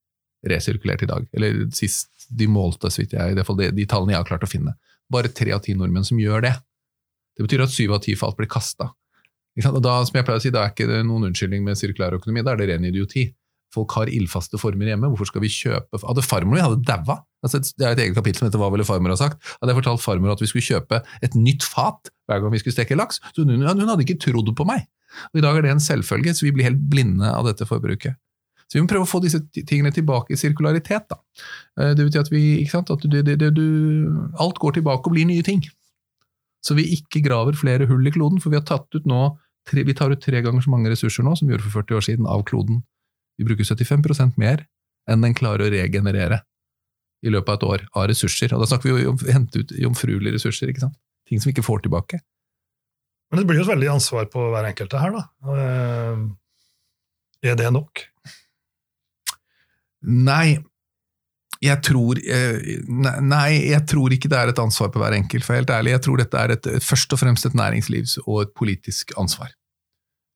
resirkulert 0.50 1.04
i 1.06 1.10
dag. 1.10 1.28
Eller 1.36 1.66
sist 1.76 2.28
de 2.30 2.48
målte, 2.52 2.92
så 2.92 3.04
vidt 3.04 3.16
jeg, 3.16 3.32
i 3.32 3.38
hvert 3.38 3.48
fall 3.48 3.60
de, 3.60 3.72
de 3.76 3.88
tallene 3.90 4.16
jeg 4.16 4.24
har 4.24 4.30
klart 4.30 4.46
å 4.48 4.52
finne. 4.52 4.76
Bare 5.12 5.32
tre 5.34 5.56
av 5.56 5.64
ti 5.66 5.76
nordmenn 5.78 6.08
som 6.08 6.20
gjør 6.22 6.44
det. 6.46 6.56
Det 7.38 7.46
betyr 7.48 7.64
at 7.64 7.74
syv 7.74 7.96
av 7.96 8.04
ti 8.04 8.18
fat 8.20 8.36
blir 8.38 8.50
kasta. 8.52 8.92
Og 9.60 9.82
da, 9.84 9.96
som 10.08 10.16
jeg 10.16 10.44
si, 10.44 10.52
da 10.54 10.66
er 10.66 10.74
ikke 10.74 10.88
det 10.88 11.02
noen 11.08 11.30
unnskyldning 11.30 11.64
med 11.66 11.80
sirkulær 11.80 12.16
økonomi, 12.20 12.44
da 12.46 12.54
er 12.54 12.62
det 12.62 12.68
ren 12.70 12.88
idioti 12.88 13.30
folk 13.74 13.96
har 13.98 14.12
ildfaste 14.12 14.60
former 14.62 14.92
hjemme. 14.92 15.10
Hvorfor 15.12 15.30
skal 15.30 15.44
vi 15.44 15.52
kjøpe 15.54 16.00
Hadde 16.02 16.24
farmor 16.26 16.62
hadde 16.62 16.80
daua 16.88 17.20
altså, 17.46 17.62
Det 17.62 17.86
er 17.86 17.94
et 17.94 18.04
eget 18.06 18.18
kapittel 18.18 18.42
som 18.42 18.50
heter 18.50 18.62
Hva 18.62 18.72
ville 18.74 18.88
farmor 18.88 19.14
ha 19.14 19.20
sagt? 19.20 19.42
Hadde 19.60 19.74
jeg 19.74 19.82
fortalt 19.82 20.04
farmor 20.04 20.34
at 20.34 20.42
vi 20.44 20.50
skulle 20.50 20.66
kjøpe 20.66 21.02
et 21.26 21.38
nytt 21.38 21.66
fat 21.68 22.12
hver 22.30 22.44
gang 22.44 22.54
vi 22.54 22.62
skulle 22.62 22.78
steke 22.78 22.98
laks, 22.98 23.18
så 23.34 23.42
hun, 23.42 23.64
hun 23.66 23.90
hadde 23.90 24.06
ikke 24.06 24.20
trodd 24.22 24.52
på 24.54 24.66
meg. 24.70 24.84
Og 25.32 25.40
I 25.40 25.46
dag 25.46 25.58
er 25.58 25.66
det 25.66 25.72
en 25.74 25.82
selvfølge, 25.82 26.36
så 26.38 26.46
vi 26.46 26.52
blir 26.54 26.68
helt 26.68 26.84
blinde 26.92 27.26
av 27.26 27.48
dette 27.48 27.66
forbruket. 27.66 28.20
Så 28.70 28.78
vi 28.78 28.84
må 28.86 28.90
prøve 28.92 29.08
å 29.08 29.10
få 29.10 29.18
disse 29.24 29.40
tingene 29.58 29.90
tilbake 29.90 30.36
i 30.36 30.38
sirkularitet. 30.38 31.08
Da. 31.10 31.18
Eh, 31.82 31.96
det 31.98 32.06
betyr 32.06 32.22
at, 32.22 32.30
vi, 32.30 32.44
sant, 32.70 32.92
at 32.94 33.06
det, 33.10 33.24
det, 33.26 33.40
det, 33.42 33.66
alt 34.38 34.62
går 34.62 34.78
tilbake 34.78 35.10
og 35.10 35.16
blir 35.16 35.26
nye 35.26 35.46
ting. 35.46 35.64
Så 36.62 36.78
vi 36.78 36.86
ikke 36.94 37.24
graver 37.26 37.58
flere 37.58 37.88
hull 37.90 38.06
i 38.06 38.14
kloden, 38.14 38.38
for 38.44 38.54
vi 38.54 38.62
nå 39.10 39.24
vi 39.70 39.94
tar 39.94 40.14
ut 40.14 40.22
tre 40.22 40.40
ganger 40.42 40.64
så 40.66 40.72
mange 40.74 40.90
ressurser 40.90 41.26
nå 41.26 41.36
som 41.38 41.48
vi 41.48 41.54
gjorde 41.54 41.68
for 41.68 41.82
40 41.84 41.98
år 41.98 42.06
siden 42.06 42.30
av 42.30 42.42
kloden 42.48 42.80
vi 43.40 43.48
bruker 43.48 43.64
75% 43.64 44.36
mer 44.42 44.66
enn 45.10 45.24
den 45.24 45.36
klarer 45.38 45.70
å 45.70 45.72
regenerere 45.74 46.42
i 47.24 47.32
løpet 47.32 47.50
av 47.50 47.56
et 47.56 47.68
år 47.70 47.86
av 47.96 48.10
ressurser. 48.12 48.52
Og 48.54 48.62
da 48.62 48.68
snakker 48.70 48.92
vi 48.92 49.06
jo 49.06 49.14
om 49.14 49.20
å 49.20 49.32
hente 49.32 49.64
ut 49.64 49.72
jomfruelige 49.80 50.38
ressurser, 50.38 50.72
ikke 50.72 50.86
sant? 50.88 51.00
ting 51.30 51.38
som 51.38 51.50
vi 51.50 51.54
ikke 51.54 51.68
får 51.68 51.84
tilbake. 51.86 52.18
Men 53.30 53.42
det 53.42 53.50
blir 53.50 53.60
jo 53.60 53.68
et 53.68 53.74
veldig 53.76 53.92
ansvar 53.94 54.26
på 54.34 54.48
hver 54.50 54.66
enkelte 54.72 54.98
her, 54.98 55.14
da. 55.14 55.22
Eh, 55.54 56.24
er 57.52 57.60
det 57.60 57.70
nok? 57.76 58.02
Nei, 60.10 60.58
jeg 61.62 61.84
tror, 61.86 62.18
eh, 62.24 62.80
nei, 62.88 63.70
jeg 63.70 63.84
tror 63.92 64.16
ikke 64.16 64.32
det 64.32 64.40
er 64.40 64.54
et 64.54 64.64
ansvar 64.64 64.90
på 64.90 65.04
hver 65.04 65.14
enkelt, 65.20 65.46
for 65.46 65.60
helt 65.60 65.70
ærlig. 65.76 65.94
Jeg 65.98 66.06
tror 66.08 66.24
dette 66.24 66.42
er 66.42 66.56
et, 66.56 66.72
først 66.82 67.14
og 67.14 67.22
fremst 67.22 67.46
et 67.46 67.58
næringslivs- 67.62 68.18
og 68.26 68.42
et 68.48 68.56
politisk 68.58 69.14
ansvar. 69.20 69.54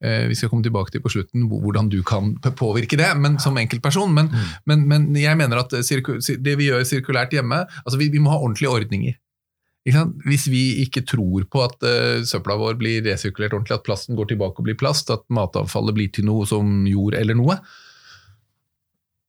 Eh, 0.03 0.27
vi 0.27 0.35
skal 0.35 0.51
komme 0.51 0.65
tilbake 0.65 0.91
til 0.91 1.03
på 1.03 1.11
slutten 1.13 1.45
hvordan 1.47 1.87
du 1.91 2.01
kan 2.03 2.33
påvirke 2.59 2.99
det 2.99 3.07
men 3.15 3.37
som 3.39 3.57
enkeltperson. 3.59 4.11
Men, 4.11 4.27
mm. 4.33 4.49
men, 4.67 4.87
men 4.89 5.05
jeg 5.15 5.39
mener 5.39 5.63
at 5.63 5.71
det 5.71 6.55
vi 6.59 6.67
gjør 6.67 6.83
sirkulært 6.87 7.35
hjemme 7.35 7.63
altså 7.85 7.99
vi, 8.01 8.09
vi 8.11 8.19
må 8.23 8.33
ha 8.33 8.41
ordentlige 8.41 8.73
ordninger. 8.73 9.15
Hvis 10.23 10.45
vi 10.47 10.83
ikke 10.85 11.03
tror 11.07 11.43
på 11.51 11.59
at 11.59 11.81
uh, 11.83 12.21
søpla 12.23 12.55
vår 12.55 12.77
blir 12.79 13.01
resirkulert 13.03 13.51
ordentlig, 13.51 13.75
at 13.75 13.83
plasten 13.83 14.15
går 14.15 14.29
tilbake 14.29 14.61
og 14.61 14.69
blir 14.69 14.77
plast, 14.79 15.11
at 15.11 15.25
matavfallet 15.27 15.97
blir 15.97 16.13
til 16.15 16.23
noe 16.29 16.47
som 16.47 16.85
jord 16.87 17.17
eller 17.19 17.35
noe, 17.35 17.57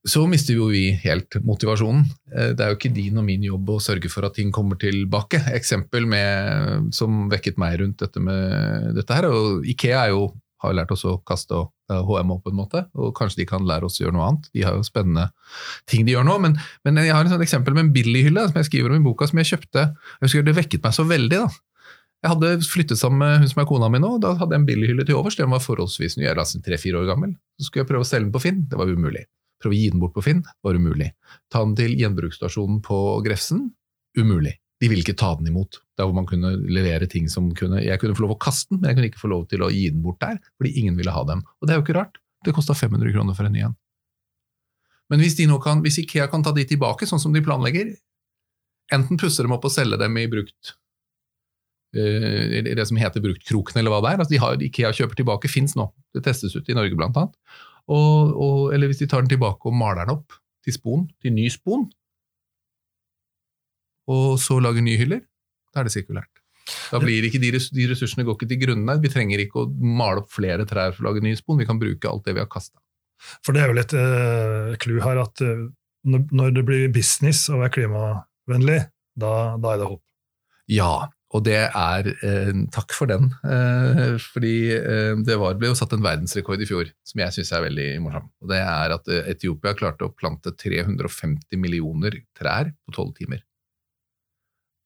så 0.07 0.23
mister 0.31 0.55
jo 0.55 0.69
vi 0.71 0.93
helt 1.03 1.41
motivasjonen. 1.43 2.05
Det 2.29 2.61
er 2.61 2.71
jo 2.71 2.77
ikke 2.77 2.93
din 2.93 3.19
og 3.19 3.25
min 3.27 3.47
jobb 3.49 3.73
å 3.73 3.81
sørge 3.83 4.11
for 4.13 4.29
at 4.29 4.37
ting 4.37 4.53
kommer 4.55 4.79
tilbake. 4.79 5.41
Eksempel 5.57 6.07
med, 6.07 6.91
som 6.95 7.25
vekket 7.33 7.59
meg 7.59 7.79
rundt 7.81 8.05
dette 8.05 8.23
med 8.23 8.93
dette 8.99 9.17
her, 9.17 9.27
og 9.33 9.67
Ikea 9.75 10.05
er 10.05 10.13
jo 10.13 10.27
har 10.65 10.77
lært 10.81 10.93
oss 10.95 11.05
å 11.09 11.19
kaste 11.27 11.67
HMO 11.91 12.39
på 12.43 12.53
en 12.53 12.59
måte, 12.59 12.85
og 12.97 13.13
kanskje 13.19 13.43
de 13.43 13.49
kan 13.51 13.67
lære 13.69 13.89
oss 13.89 14.01
å 14.01 14.07
gjøre 14.07 14.17
noe 14.17 14.31
annet. 14.31 14.49
De 14.57 14.65
har 14.67 14.79
jo 14.79 14.87
spennende 14.87 15.29
ting 15.91 16.07
de 16.07 16.17
gjør 16.17 16.27
nå. 16.29 16.39
Men, 16.43 16.57
men 16.87 17.03
jeg 17.03 17.15
har 17.15 17.29
et 17.29 17.47
eksempel 17.47 17.77
med 17.77 17.87
en 17.87 17.93
Billy-hylle 17.95 18.49
som 18.49 18.59
jeg 18.61 18.71
skriver 18.71 18.95
om 18.95 19.03
i 19.03 19.05
boka, 19.05 19.29
som 19.31 19.41
jeg 19.43 19.53
kjøpte. 19.53 19.87
Jeg 19.93 20.27
husker 20.27 20.49
Det 20.49 20.57
vekket 20.59 20.85
meg 20.87 20.97
så 20.97 21.07
veldig. 21.09 21.45
da. 21.45 21.93
Jeg 22.25 22.33
hadde 22.33 22.51
flyttet 22.65 22.97
sammen 22.97 23.21
med 23.21 23.43
hun 23.43 23.51
som 23.51 23.61
er 23.61 23.69
kona 23.69 23.91
mi 23.93 24.01
nå, 24.01 24.15
og 24.17 24.25
da 24.25 24.33
hadde 24.41 24.57
jeg 24.57 24.63
en 24.63 24.67
Billy-hylle 24.71 25.05
til 25.05 25.19
overs. 25.19 25.37
Den 25.37 25.53
var 25.53 25.61
forholdsvis 25.61 26.17
ny, 26.17 26.25
jeg 26.25 26.39
var 26.39 26.49
tre-fire 26.65 27.03
år 27.03 27.11
gammel. 27.13 27.35
Så 27.61 27.69
skulle 27.69 27.85
jeg 27.85 27.91
prøve 27.91 28.07
å 28.07 28.09
selge 28.09 28.31
den 28.31 28.35
på 28.35 28.41
Finn, 28.47 28.65
det 28.71 28.81
var 28.81 28.89
umulig. 28.89 29.27
Prøve 29.61 29.77
å 29.77 29.79
gi 29.79 29.91
den 29.93 30.01
bort 30.01 30.17
på 30.17 30.25
Finn 30.25 30.41
var 30.65 30.77
umulig. 30.77 31.11
Ta 31.53 31.63
den 31.67 31.77
til 31.79 31.93
gjenbruksstasjonen 32.01 32.81
på 32.85 33.01
Grefsen 33.27 33.67
umulig. 34.17 34.57
De 34.85 34.91
ville 34.93 35.01
ikke 35.01 35.17
ta 35.17 35.31
den 35.39 35.49
imot. 35.49 35.81
Der 35.97 36.09
hvor 36.09 36.17
man 36.17 36.27
kunne 36.29 36.53
levere 36.69 37.09
ting 37.09 37.31
som 37.33 37.49
kunne 37.57 37.81
Jeg 37.81 38.01
kunne 38.03 38.17
få 38.19 38.27
lov 38.27 38.35
å 38.35 38.43
kaste 38.43 38.75
den, 38.75 38.83
men 38.83 38.91
jeg 38.91 38.99
kunne 38.99 39.11
ikke 39.13 39.23
få 39.23 39.33
lov 39.33 39.47
til 39.49 39.65
å 39.65 39.71
gi 39.73 39.87
den 39.89 40.05
bort 40.05 40.21
der, 40.21 40.37
fordi 40.59 40.75
ingen 40.83 40.99
ville 41.01 41.15
ha 41.15 41.25
dem. 41.29 41.41
Og 41.61 41.67
det 41.67 41.75
er 41.75 41.81
jo 41.81 41.87
ikke 41.87 41.97
rart. 41.97 42.21
Det 42.45 42.53
kosta 42.53 42.77
500 42.77 43.15
kroner 43.15 43.37
for 43.39 43.49
en 43.49 43.55
ny 43.57 43.65
en. 43.65 43.77
Men 45.13 45.21
hvis, 45.21 45.37
kan, 45.65 45.81
hvis 45.85 46.01
Ikea 46.03 46.29
kan 46.33 46.45
ta 46.45 46.53
de 46.57 46.65
tilbake, 46.69 47.09
sånn 47.09 47.23
som 47.23 47.33
de 47.33 47.43
planlegger, 47.45 47.95
enten 48.93 49.21
pusse 49.21 49.45
dem 49.45 49.53
opp 49.57 49.65
og 49.65 49.73
selge 49.73 50.01
dem 50.01 50.17
i 50.21 50.29
brukt 50.29 50.75
i 51.95 52.75
det 52.75 52.87
som 52.89 52.99
heter 52.99 53.23
bruktkroken, 53.23 53.79
eller 53.79 53.93
hva 53.93 54.01
det 54.03 54.15
er. 54.15 54.23
Altså 54.23 54.35
de 54.35 54.41
har, 54.43 54.63
Ikea 54.67 54.91
kjøper 54.99 55.21
tilbake, 55.21 55.51
fins 55.51 55.77
nå. 55.79 55.87
Det 56.15 56.25
testes 56.27 56.57
ut 56.57 56.69
i 56.69 56.75
Norge, 56.75 56.97
blant 56.99 57.17
annet. 57.21 57.37
Og, 57.87 58.33
og, 58.35 58.57
eller 58.75 58.91
hvis 58.91 59.03
de 59.03 59.09
tar 59.11 59.23
den 59.23 59.31
tilbake 59.31 59.69
og 59.69 59.77
maler 59.77 60.03
den 60.03 60.17
opp 60.17 60.35
til 60.65 60.75
spon, 60.75 61.05
til 61.23 61.37
ny 61.37 61.47
spon, 61.53 61.87
og 64.11 64.39
så 64.43 64.59
lage 64.63 64.85
nye 64.85 65.01
hyller, 65.01 65.23
da 65.73 65.83
er 65.83 65.89
det 65.89 65.95
sirkulært. 65.95 66.31
Da 66.93 67.01
blir 67.03 67.27
ikke 67.27 67.41
de, 67.43 67.51
de 67.53 67.87
ressursene 67.91 68.25
går 68.25 68.39
ikke 68.39 68.49
til 68.55 68.61
grunne. 68.63 68.97
Vi 69.03 69.11
trenger 69.13 69.43
ikke 69.43 69.65
å 69.65 69.71
male 69.75 70.23
opp 70.23 70.31
flere 70.33 70.65
trær 70.69 70.95
for 70.95 71.05
å 71.05 71.11
lage 71.11 71.25
nye 71.25 71.37
spon, 71.37 71.61
vi 71.61 71.69
kan 71.69 71.81
bruke 71.81 72.09
alt 72.09 72.25
det 72.25 72.37
vi 72.37 72.41
har 72.45 72.51
kasta. 72.51 72.79
For 73.45 73.57
det 73.57 73.65
er 73.65 73.73
vel 73.73 73.83
et 73.83 73.95
clou 74.83 74.97
uh, 74.99 75.05
her 75.05 75.21
at 75.23 75.45
uh, 75.45 75.67
når 76.05 76.57
det 76.57 76.65
blir 76.69 76.89
business 76.93 77.47
å 77.49 77.61
være 77.61 77.75
klimavennlig, 77.79 78.81
da, 79.17 79.35
da 79.61 79.75
er 79.75 79.81
det 79.81 79.91
håp. 79.93 80.03
Ja, 80.73 80.95
og 81.35 81.43
det 81.49 81.59
er 81.67 82.09
eh, 82.15 82.53
Takk 82.75 82.95
for 82.95 83.11
den. 83.11 83.33
Eh, 83.43 84.15
fordi 84.23 84.55
eh, 84.77 85.15
det 85.27 85.39
var, 85.41 85.57
ble 85.59 85.73
jo 85.73 85.79
satt 85.79 85.97
en 85.97 86.05
verdensrekord 86.05 86.63
i 86.63 86.69
fjor, 86.69 86.93
som 87.07 87.25
jeg 87.25 87.37
syns 87.39 87.51
er 87.57 87.65
veldig 87.67 87.89
morsom. 88.05 88.29
Og 88.45 88.53
det 88.53 88.61
er 88.63 88.95
at 88.95 89.11
eh, 89.11 89.33
Etiopia 89.35 89.75
klarte 89.79 90.07
å 90.07 90.15
plante 90.15 90.55
350 90.55 91.59
millioner 91.61 92.21
trær 92.39 92.71
på 92.71 92.95
tolv 92.95 93.17
timer. 93.19 93.43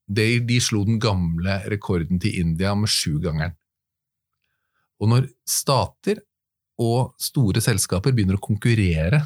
De, 0.09 0.39
de 0.49 0.59
slo 0.65 0.85
den 0.89 1.01
gamle 1.03 1.59
rekorden 1.69 2.21
til 2.23 2.39
India 2.41 2.73
med 2.79 2.91
sjugangeren. 2.93 3.57
Og 4.99 5.13
når 5.13 5.29
stater 5.47 6.23
og 6.81 7.13
store 7.23 7.63
selskaper 7.63 8.15
begynner 8.15 8.39
å 8.39 8.43
konkurrere 8.43 9.21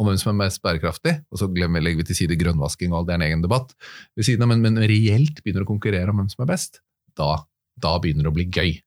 om 0.00 0.08
hvem 0.08 0.18
som 0.20 0.32
er 0.32 0.38
mest 0.46 0.62
bærekraftig, 0.64 1.12
og 1.28 1.40
så 1.40 1.48
legger 1.50 1.98
vi 2.00 2.06
til 2.08 2.18
side 2.22 2.38
grønnvasking 2.40 2.92
og 2.92 3.00
alt, 3.00 3.08
det 3.08 3.14
er 3.14 3.20
en 3.20 3.26
egen 3.26 3.42
debatt, 3.44 3.74
ved 4.16 4.26
siden 4.26 4.46
av, 4.46 4.52
men, 4.52 4.62
men 4.64 4.80
reelt 4.88 5.42
begynner 5.44 5.66
å 5.66 5.68
konkurrere 5.68 6.12
om 6.12 6.22
hvem 6.22 6.30
som 6.32 6.44
er 6.44 6.52
best, 6.54 6.80
da, 7.18 7.34
da 7.76 7.98
begynner 8.00 8.24
det 8.24 8.32
å 8.32 8.36
bli 8.38 8.48
gøy. 8.48 8.78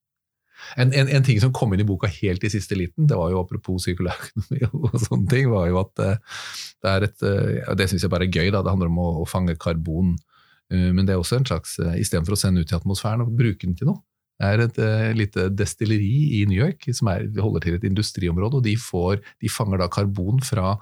En, 0.80 0.94
en, 0.96 1.10
en, 1.12 1.26
ting 1.26 1.40
som 1.44 1.52
kom 1.54 1.74
inn 1.76 1.84
i 1.84 1.88
boka 1.88 2.08
helt 2.22 2.44
i 2.48 2.52
siste 2.52 2.78
liten, 2.80 3.08
det 3.10 3.18
var 3.20 3.34
jo 3.34 3.42
apropos 3.44 3.84
sirkulærøkonomi 3.86 4.64
og 4.80 4.96
sånne 5.06 5.30
ting, 5.30 5.50
var 5.52 5.68
jo 5.70 5.82
at 5.84 6.04
uh, 6.04 6.38
det 6.84 6.94
er 6.94 7.08
et 7.10 7.26
uh, 7.28 7.74
Det 7.78 7.90
syns 7.92 8.06
jeg 8.06 8.14
bare 8.14 8.30
er 8.30 8.34
gøy, 8.34 8.50
da. 8.54 8.64
Det 8.64 8.72
handler 8.72 8.92
om 8.92 9.02
å, 9.04 9.10
å 9.24 9.28
fange 9.30 9.58
karbon. 9.60 10.16
Uh, 10.74 10.90
men 10.96 11.06
det 11.06 11.16
er 11.16 11.22
også 11.22 11.40
en 11.40 11.48
slags 11.48 11.78
Istedenfor 12.00 12.36
å 12.36 12.40
sende 12.40 12.64
ut 12.64 12.74
i 12.74 12.78
atmosfæren 12.78 13.24
og 13.26 13.34
bruke 13.38 13.66
den 13.66 13.78
til 13.78 13.92
noe, 13.92 14.02
det 14.42 14.50
er 14.50 14.62
et 14.64 14.80
uh, 14.82 15.12
lite 15.16 15.48
destilleri 15.54 16.40
i 16.40 16.46
New 16.50 16.58
York 16.58 16.88
som 16.98 17.12
er, 17.14 17.28
holder 17.38 17.68
til 17.68 17.78
et 17.78 17.86
industriområde, 17.88 18.60
og 18.60 18.66
de, 18.66 18.74
får, 18.80 19.22
de 19.44 19.52
fanger 19.52 19.84
da 19.84 19.90
karbon 19.94 20.42
fra 20.44 20.74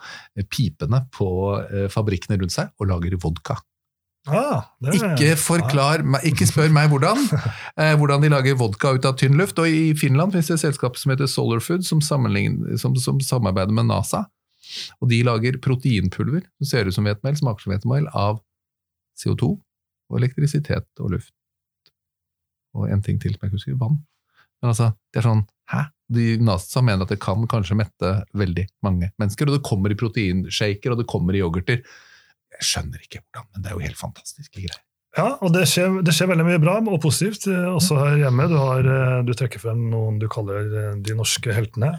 pipene 0.49 1.03
på 1.13 1.27
fabrikkene 1.91 2.39
rundt 2.39 2.55
seg 2.55 2.71
og 2.79 2.89
lager 2.93 3.19
vodka. 3.21 3.59
Ah, 4.29 4.67
er, 4.85 4.93
ikke, 4.93 5.31
forklar, 5.41 6.03
ah. 6.05 6.25
ikke 6.29 6.45
spør 6.45 6.69
meg 6.73 6.91
hvordan, 6.91 7.23
hvordan 7.97 8.21
de 8.21 8.29
lager 8.29 8.57
vodka 8.59 8.91
ut 8.93 9.07
av 9.09 9.15
tynn 9.17 9.33
luft. 9.39 9.57
Og 9.57 9.65
I 9.65 9.95
Finland 9.97 10.35
finnes 10.35 10.51
det 10.51 10.59
et 10.59 10.63
selskap 10.67 10.99
som 11.01 11.13
heter 11.13 11.29
Solarfood, 11.29 11.83
som, 11.87 12.03
som, 12.05 12.99
som 13.01 13.23
samarbeider 13.25 13.73
med 13.73 13.89
NASA. 13.89 14.27
Og 15.01 15.09
De 15.09 15.23
lager 15.25 15.57
proteinpulver 15.63 16.45
som 16.61 16.69
ser 16.69 16.87
ut 16.87 16.95
som 16.95 17.07
hvetemel, 17.07 17.37
smaker 17.39 17.65
som 17.65 17.73
hvetemel, 17.73 18.07
av 18.13 18.39
CO2 19.17 19.55
og 20.11 20.19
elektrisitet 20.19 20.87
og 20.99 21.15
luft 21.15 21.33
og 22.77 22.91
en 22.91 23.01
ting 23.03 23.17
til 23.19 23.33
som 23.33 23.43
jeg 23.43 23.51
ikke 23.51 23.59
husker, 23.59 23.79
vann. 23.79 23.97
Men 24.61 24.73
altså, 24.73 24.93
det 25.11 25.21
er 25.21 25.27
sånn 25.29 25.47
Hæ? 25.71 25.85
De 26.11 26.25
NASA 26.43 26.81
mener 26.83 27.05
at 27.05 27.11
det 27.13 27.21
kan 27.23 27.45
kanskje 27.47 27.77
mette 27.79 28.07
veldig 28.35 28.65
mange 28.83 29.13
mennesker, 29.21 29.47
og 29.47 29.55
det 29.55 29.63
kommer 29.63 29.93
i 29.93 29.95
proteinshaker, 29.95 30.91
og 30.91 30.99
det 30.99 31.07
kommer 31.07 31.37
i 31.37 31.39
yoghurter. 31.39 31.85
Jeg 32.51 32.67
skjønner 32.67 33.05
ikke 33.05 33.21
hvordan, 33.21 33.45
men 33.53 33.63
det 33.63 33.71
er 33.71 33.77
jo 33.77 33.85
helt 33.85 33.99
fantastiske 33.99 34.57
greier. 34.57 34.81
Ja, 35.15 35.37
og 35.43 35.51
det 35.55 35.65
skjer, 35.67 35.97
det 36.03 36.13
skjer, 36.15 36.29
veldig 36.31 36.45
mye 36.47 36.59
bra 36.63 36.77
og 36.81 36.99
positivt 37.03 37.47
eh, 37.51 37.65
også 37.67 37.97
her 37.99 38.19
hjemme. 38.25 38.49
Du, 38.51 38.57
har, 38.59 38.91
eh, 38.97 39.15
du, 39.27 39.31
trekker 39.35 39.63
frem 39.63 39.87
noen 39.91 40.19
du 40.19 40.27
kaller 40.31 40.67
eh, 40.67 40.93
de 41.03 41.15
norske 41.15 41.55
heltene. 41.55 41.93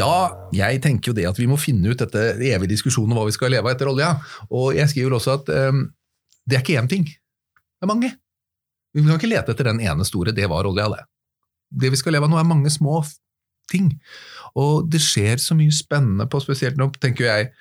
Ja, 0.00 0.16
jeg 0.56 0.82
tenker 0.84 1.12
jo 1.12 1.16
det 1.16 1.28
at 1.28 1.40
vi 1.40 1.48
må 1.48 1.60
finne 1.60 1.92
ut 1.92 2.00
dette 2.00 2.30
evige 2.36 2.72
diskusjonen 2.74 3.12
om 3.12 3.20
hva 3.20 3.28
vi 3.28 3.36
skal 3.36 3.52
leve 3.52 3.68
av 3.68 3.76
etter 3.76 3.92
olja. 3.92 4.14
Og 4.48 4.72
jeg 4.76 4.88
skriver 4.92 5.16
også 5.16 5.38
at 5.38 5.52
um, 5.72 5.86
det 6.48 6.58
er 6.58 6.64
ikke 6.64 6.80
én 6.80 6.90
ting, 6.92 7.08
det 7.82 7.88
er 7.88 7.90
mange. 7.90 8.12
Vi 8.94 9.02
kan 9.02 9.18
ikke 9.18 9.32
lete 9.32 9.50
etter 9.50 9.66
den 9.72 9.82
ene 9.82 10.06
store, 10.06 10.34
det 10.36 10.46
var 10.52 10.68
olja, 10.68 10.86
det. 10.92 11.02
Det 11.82 11.90
vi 11.90 11.98
skal 11.98 12.14
leve 12.14 12.28
av 12.28 12.30
nå, 12.30 12.38
er 12.38 12.46
mange 12.46 12.70
små 12.70 13.00
ting. 13.72 13.88
Og 14.58 14.86
det 14.92 15.00
skjer 15.02 15.40
så 15.42 15.56
mye 15.58 15.72
spennende 15.74 16.28
på 16.30 16.38
spesielt 16.44 16.78
nå, 16.78 16.92
tenker 17.02 17.26
jeg 17.26 17.52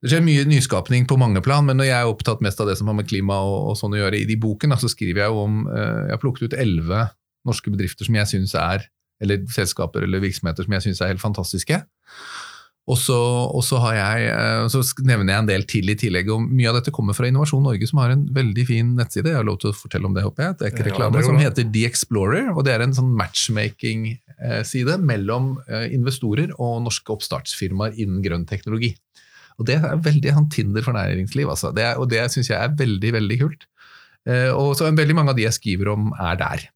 det 0.00 0.08
skjer 0.08 0.22
mye 0.24 0.46
nyskapning 0.48 1.04
på 1.04 1.18
mange 1.20 1.42
plan, 1.44 1.66
men 1.68 1.76
når 1.76 1.90
jeg 1.90 2.02
er 2.02 2.08
opptatt 2.08 2.40
mest 2.40 2.60
av 2.62 2.70
det 2.70 2.78
som 2.80 2.88
har 2.88 2.96
med 2.96 3.08
klima 3.10 3.36
og, 3.44 3.56
og 3.68 3.74
sånn 3.76 3.92
å 3.92 4.00
gjøre 4.00 4.22
i 4.22 4.24
de 4.24 4.38
boken, 4.40 4.72
så 4.80 4.88
skriver 4.88 5.26
jeg 5.26 5.34
jo 5.34 5.42
om 5.42 5.58
eh, 5.68 6.06
Jeg 6.08 6.14
har 6.14 6.22
plukket 6.22 6.48
ut 6.48 6.56
elleve 6.56 7.02
norske 7.44 7.72
bedrifter 7.72 8.08
som 8.08 8.16
jeg 8.16 8.30
syns 8.32 8.56
er 8.56 8.86
eller 9.20 9.44
selskaper 9.52 10.06
eller 10.06 10.22
virksomheter 10.24 10.64
som 10.64 10.72
jeg 10.72 10.86
syns 10.86 11.02
er 11.04 11.12
helt 11.12 11.20
fantastiske. 11.20 11.82
Og 12.88 12.96
så, 12.98 13.16
og 13.54 13.60
så, 13.62 13.78
jeg, 13.94 14.30
eh, 14.32 14.64
så, 14.72 14.80
nevner 15.04 15.34
jeg 15.34 15.42
en 15.42 15.50
del 15.50 15.64
til 15.68 15.92
i 15.92 15.96
tillegg. 15.98 16.30
og 16.32 16.42
Mye 16.48 16.70
av 16.70 16.78
dette 16.78 16.92
kommer 16.94 17.14
fra 17.14 17.28
Innovasjon 17.28 17.62
Norge, 17.62 17.86
som 17.86 18.00
har 18.02 18.14
en 18.14 18.24
veldig 18.34 18.64
fin 18.66 18.94
nettside. 18.98 19.30
Jeg 19.30 19.38
har 19.38 19.46
lov 19.46 19.60
til 19.62 19.70
å 19.70 19.76
fortelle 19.76 20.08
om 20.08 20.16
det, 20.16 20.24
håper 20.26 20.46
jeg. 20.46 20.56
Det 20.58 20.66
er 20.66 20.72
ikke 20.74 20.86
reklame, 20.88 21.20
ja, 21.20 21.26
som 21.28 21.38
heter 21.38 21.68
The 21.76 21.84
Explorer. 21.86 22.48
og 22.54 22.64
Det 22.66 22.74
er 22.74 22.84
en 22.86 22.96
sånn 22.96 23.12
matchmaking-side 23.18 24.96
mellom 25.06 25.52
eh, 25.68 25.90
investorer 25.94 26.54
og 26.56 26.80
norske 26.86 27.14
oppstartsfirmaer 27.14 28.00
innen 28.00 28.24
grønn 28.24 28.48
teknologi. 28.48 28.94
Og 29.60 29.68
Det 29.68 29.76
er 29.76 30.02
veldig 30.02 30.34
han 30.34 30.48
Tinder 30.50 30.82
for 30.82 30.96
næringsliv, 30.96 31.52
altså. 31.52 31.74
Det 31.76 31.84
er, 31.84 32.00
og 32.00 32.08
det 32.10 32.24
syns 32.32 32.50
jeg 32.50 32.58
er 32.58 32.74
veldig, 32.74 33.12
veldig 33.20 33.38
kult. 33.44 33.68
Eh, 34.26 34.50
og 34.50 34.72
så 34.78 34.88
Veldig 34.90 35.16
mange 35.20 35.34
av 35.34 35.38
de 35.38 35.46
jeg 35.46 35.58
skriver 35.60 35.92
om, 35.92 36.10
er 36.16 36.40
der. 36.40 36.66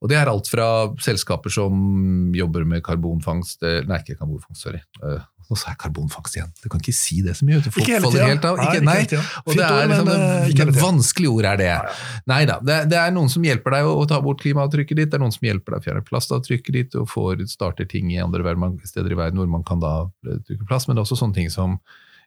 Og 0.00 0.08
Det 0.08 0.16
er 0.16 0.30
alt 0.30 0.48
fra 0.48 0.70
selskaper 1.02 1.52
som 1.52 2.32
jobber 2.32 2.64
med 2.64 2.80
karbonfangst 2.80 3.60
Nei, 3.60 3.98
ikke 4.00 4.16
karbonfangst, 4.16 4.62
sorry. 4.62 4.80
Og 5.50 5.58
så 5.58 5.72
er 5.72 5.78
karbonfangst 5.82 6.36
igjen. 6.36 6.50
Du 6.62 6.68
kan 6.70 6.78
ikke 6.78 6.94
si 6.94 7.16
det 7.26 7.32
så 7.34 7.46
mye. 7.46 7.58
Folk 7.64 7.82
ikke 7.82 7.96
hele 7.96 8.10
tida. 8.14 8.52
Ikke, 8.62 8.82
nei, 8.86 8.96
ikke 9.02 9.18
og 9.18 9.56
det 9.58 9.64
er 9.66 9.88
liksom, 9.90 10.68
det, 10.70 10.76
vanskelig 10.78 11.30
ord 11.32 11.48
er 11.50 11.58
det. 11.58 11.70
Nei 12.30 12.38
da. 12.46 12.60
Det, 12.62 12.76
det, 12.92 13.00
er 13.00 13.16
noen 13.16 13.32
som 13.32 13.42
hjelper 13.46 13.74
deg 13.74 13.88
å 13.90 14.04
ta 14.10 14.20
bort 14.22 14.44
klimaavtrykket 14.44 15.00
ditt, 15.00 15.10
det 15.10 15.18
er 15.18 15.24
noen 15.24 15.34
som 15.34 15.48
hjelper 15.48 15.74
deg 15.74 15.82
å 15.82 15.86
fjerne 15.88 16.04
plastavtrykket 16.06 16.78
ditt, 16.78 16.94
og 17.00 17.10
får, 17.10 17.42
starter 17.50 17.88
ting 17.90 18.12
i 18.14 18.20
andre 18.22 18.46
steder 18.86 19.10
i 19.10 19.18
verden 19.18 19.42
hvor 19.42 19.50
man 19.50 19.66
kan 19.66 19.82
da 19.82 19.94
trykke 20.22 20.68
plass. 20.70 20.86
Men 20.86 20.94
det 20.94 21.02
er 21.02 21.08
også 21.08 21.18
sånne 21.24 21.40
ting 21.40 21.50
som 21.50 21.80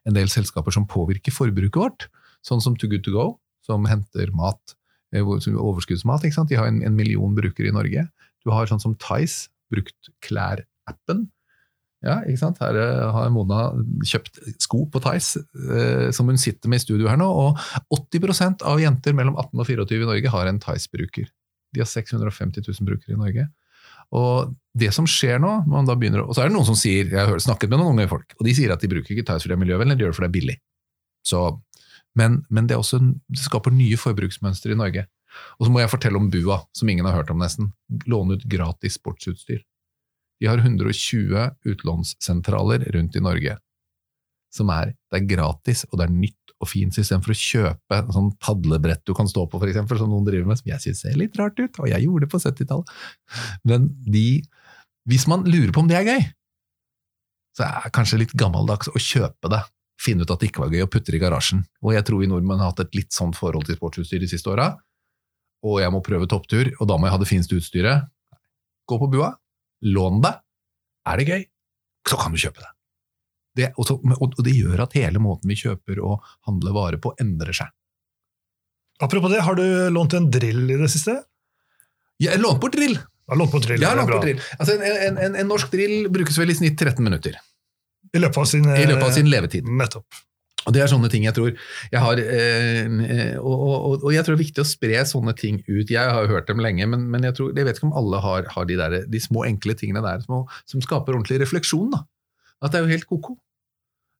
en 0.04 0.18
del 0.18 0.28
selskaper 0.28 0.76
som 0.76 0.84
påvirker 0.90 1.32
forbruket 1.32 1.80
vårt, 1.80 2.08
sånn 2.44 2.60
som 2.60 2.76
Too 2.76 2.92
Good 2.92 3.06
To 3.08 3.14
Go, 3.14 3.26
som 3.64 3.88
henter 3.88 4.28
mat, 4.36 4.76
eh, 5.16 5.24
overskuddsmat. 5.24 6.28
ikke 6.28 6.36
sant? 6.36 6.52
De 6.52 6.60
har 6.60 6.68
en, 6.68 6.82
en 6.84 6.96
million 6.96 7.32
brukere 7.32 7.72
i 7.72 7.74
Norge. 7.74 8.04
Du 8.44 8.52
har 8.52 8.68
sånn 8.68 8.84
som 8.84 8.98
Tice, 9.00 9.48
brukt 9.72 10.12
klær-appen 10.20 11.30
ja, 12.04 12.18
ikke 12.28 12.40
sant? 12.40 12.60
Her 12.60 12.76
eh, 12.76 13.02
har 13.16 13.32
Mona 13.32 13.70
kjøpt 14.04 14.42
sko 14.60 14.84
på 14.92 15.00
Theis 15.04 15.34
eh, 15.40 16.10
som 16.14 16.28
hun 16.28 16.40
sitter 16.40 16.68
med 16.68 16.82
i 16.82 16.84
studio 16.84 17.08
her 17.08 17.18
nå. 17.20 17.26
Og 17.26 17.60
80% 17.96 18.64
av 18.68 18.82
jenter 18.82 19.16
mellom 19.16 19.38
18 19.40 19.62
og 19.62 19.70
24 19.70 20.02
i 20.02 20.08
Norge 20.10 20.32
har 20.34 20.50
en 20.50 20.60
Theis-bruker. 20.60 21.30
De 21.74 21.82
har 21.82 21.88
650 21.90 22.66
000 22.68 22.88
brukere 22.90 23.16
i 23.16 23.20
Norge. 23.20 23.48
Og 24.14 24.52
det 24.78 24.92
som 24.94 25.08
skjer 25.08 25.40
nå, 25.42 25.56
man 25.70 25.88
da 25.88 25.96
begynner, 25.98 26.26
og 26.26 26.36
så 26.36 26.44
er 26.44 26.50
det 26.50 26.58
noen 26.58 26.68
som 26.68 26.76
sier, 26.78 27.08
jeg 27.08 27.30
har 27.30 27.40
snakket 27.40 27.72
med 27.72 27.80
noen 27.80 27.96
unge 27.96 28.10
folk, 28.10 28.36
og 28.36 28.46
de 28.46 28.52
sier 28.54 28.70
at 28.74 28.84
de 28.84 28.90
bruker 28.92 29.14
ikke 29.14 29.24
Theis 29.26 29.42
fordi 29.42 29.54
det 29.54 29.56
er 29.56 29.64
miljøvennlig, 29.64 29.96
de 29.96 30.04
gjør 30.04 30.12
det 30.12 30.18
fordi 30.18 30.28
det 30.28 30.32
er 30.32 30.38
billig. 30.38 30.56
Så, 31.24 31.42
men, 32.20 32.42
men 32.52 32.68
det, 32.68 32.76
også, 32.78 33.00
det 33.00 33.42
skaper 33.42 33.74
nye 33.74 33.98
forbruksmønstre 33.98 34.76
i 34.76 34.78
Norge. 34.78 35.06
Og 35.58 35.66
så 35.66 35.72
må 35.72 35.80
jeg 35.80 35.90
fortelle 35.90 36.20
om 36.20 36.28
Bua, 36.30 36.60
som 36.76 36.90
ingen 36.92 37.08
har 37.08 37.16
hørt 37.16 37.32
om 37.32 37.40
nesten. 37.42 37.72
Låne 38.10 38.36
ut 38.36 38.44
gratis 38.50 39.00
sportsutstyr. 39.00 39.64
De 40.42 40.48
har 40.50 40.60
120 40.60 41.50
utlånssentraler 41.70 42.88
rundt 42.94 43.16
i 43.16 43.22
Norge. 43.22 43.58
Som 44.54 44.70
er, 44.70 44.94
det 45.10 45.20
er 45.20 45.28
gratis, 45.30 45.84
og 45.90 45.98
det 45.98 46.08
er 46.08 46.14
nytt 46.14 46.54
og 46.62 46.70
fint 46.70 46.94
system 46.96 47.22
for 47.24 47.34
å 47.34 47.38
kjøpe 47.38 47.98
en 47.98 48.12
sånn 48.14 48.30
padlebrett 48.42 49.02
du 49.06 49.14
kan 49.16 49.28
stå 49.30 49.46
på, 49.50 49.60
for 49.60 49.70
eksempel, 49.70 49.98
som 50.00 50.10
noen 50.12 50.26
driver 50.26 50.48
med, 50.48 50.60
som 50.60 50.70
jeg 50.70 50.82
syns 50.84 51.02
ser 51.04 51.18
litt 51.18 51.36
rart 51.40 51.58
ut, 51.60 51.80
og 51.82 51.90
jeg 51.90 52.06
gjorde 52.06 52.26
det 52.26 52.32
på 52.32 52.40
70-tallet. 52.42 52.94
Men 53.68 53.90
de, 54.06 54.26
hvis 55.10 55.26
man 55.30 55.46
lurer 55.48 55.74
på 55.74 55.84
om 55.84 55.90
det 55.90 55.98
er 56.00 56.10
gøy, 56.12 56.26
så 57.54 57.68
er 57.68 57.86
det 57.86 57.94
kanskje 57.94 58.20
litt 58.24 58.34
gammeldags 58.38 58.90
å 58.90 58.98
kjøpe 58.98 59.50
det. 59.52 59.62
Finne 60.00 60.26
ut 60.26 60.32
at 60.32 60.42
det 60.42 60.50
ikke 60.50 60.64
var 60.64 60.72
gøy, 60.74 60.82
og 60.86 60.90
putte 60.90 61.12
det 61.12 61.20
i 61.20 61.22
garasjen. 61.22 61.62
Og 61.84 61.94
jeg 61.94 62.06
tror 62.06 62.22
vi 62.22 62.30
nordmenn 62.30 62.62
har 62.62 62.72
hatt 62.72 62.82
et 62.82 62.96
litt 62.98 63.14
sånt 63.14 63.38
forhold 63.38 63.68
til 63.68 63.78
sportsutstyr 63.78 64.24
de 64.24 64.30
siste 64.30 64.50
åra. 64.50 64.72
Og 65.64 65.78
jeg 65.80 65.92
må 65.94 66.02
prøve 66.04 66.28
topptur, 66.30 66.72
og 66.80 66.90
da 66.90 66.98
må 66.98 67.06
jeg 67.06 67.14
ha 67.14 67.20
det 67.22 67.30
fineste 67.30 67.56
utstyret. 67.56 68.10
Gå 68.90 68.98
på 69.00 69.08
bua, 69.12 69.30
lån 69.84 70.22
det. 70.24 70.34
Er 71.08 71.20
det 71.20 71.28
gøy, 71.28 71.44
så 72.08 72.18
kan 72.20 72.34
du 72.34 72.40
kjøpe 72.40 72.62
det. 72.62 72.70
Det, 73.54 73.70
og, 73.78 73.86
så, 73.86 73.94
og 74.18 74.40
det 74.42 74.56
gjør 74.56 74.82
at 74.82 74.96
hele 74.98 75.20
måten 75.22 75.50
vi 75.50 75.56
kjøper 75.60 76.00
og 76.02 76.24
handler 76.48 76.74
varer 76.74 77.02
på, 77.02 77.12
endrer 77.22 77.54
seg. 77.54 77.70
Apropos 79.04 79.30
det, 79.30 79.42
har 79.46 79.58
du 79.58 79.64
lånt 79.94 80.14
en 80.18 80.26
drill 80.32 80.66
i 80.70 80.78
det 80.80 80.90
siste? 80.90 81.16
Jeg 82.22 82.40
lånte 82.42 82.62
bort 82.62 82.74
drill! 82.74 82.96
Jeg 83.24 83.40
lånt 83.40 83.54
bort 83.54 83.64
drill, 83.64 83.80
Jeg 83.80 83.98
lånt 83.98 84.10
bort 84.10 84.26
drill. 84.26 84.40
Altså, 84.58 84.76
en, 84.76 85.18
en, 85.18 85.36
en, 85.38 85.48
norsk 85.48 85.70
drill 85.72 86.10
brukes 86.12 86.36
vel 86.38 86.52
i 86.52 86.56
snitt 86.58 86.76
13 86.76 87.00
minutter 87.04 87.38
I 88.12 88.20
løpet 88.20 88.42
av 88.42 88.48
sin, 88.50 88.66
i 88.68 88.86
løpet 88.90 89.06
av 89.06 89.14
sin 89.16 89.30
levetid. 89.30 89.70
Nettopp. 89.80 90.22
Og 90.64 90.72
Det 90.72 90.80
er 90.82 90.90
sånne 90.90 91.10
ting 91.12 91.26
jeg 91.26 91.36
tror 91.36 91.50
jeg 91.92 92.00
har 92.00 92.20
eh, 92.22 93.36
og, 93.36 93.54
og, 93.54 93.96
og 94.00 94.10
jeg 94.14 94.24
tror 94.24 94.34
det 94.34 94.40
er 94.40 94.44
viktig 94.46 94.64
å 94.64 94.68
spre 94.68 95.02
sånne 95.08 95.34
ting 95.36 95.60
ut. 95.68 95.90
Jeg 95.92 96.00
har 96.00 96.24
jo 96.24 96.32
hørt 96.32 96.48
dem 96.48 96.62
lenge, 96.64 96.86
men, 96.88 97.08
men 97.12 97.26
jeg, 97.28 97.36
tror, 97.36 97.52
jeg 97.52 97.68
vet 97.68 97.80
ikke 97.80 97.90
om 97.90 97.96
alle 98.00 98.20
har, 98.24 98.48
har 98.54 98.68
de, 98.70 98.78
der, 98.80 99.00
de 99.10 99.20
små, 99.20 99.44
enkle 99.48 99.76
tingene 99.78 100.04
der 100.04 100.24
som, 100.24 100.46
som 100.70 100.84
skaper 100.84 101.16
ordentlig 101.18 101.42
refleksjon. 101.44 101.90
da. 101.92 102.04
At 102.64 102.72
det 102.72 102.80
er 102.80 102.86
jo 102.86 102.94
helt 102.94 103.10
ko-ko. 103.10 103.36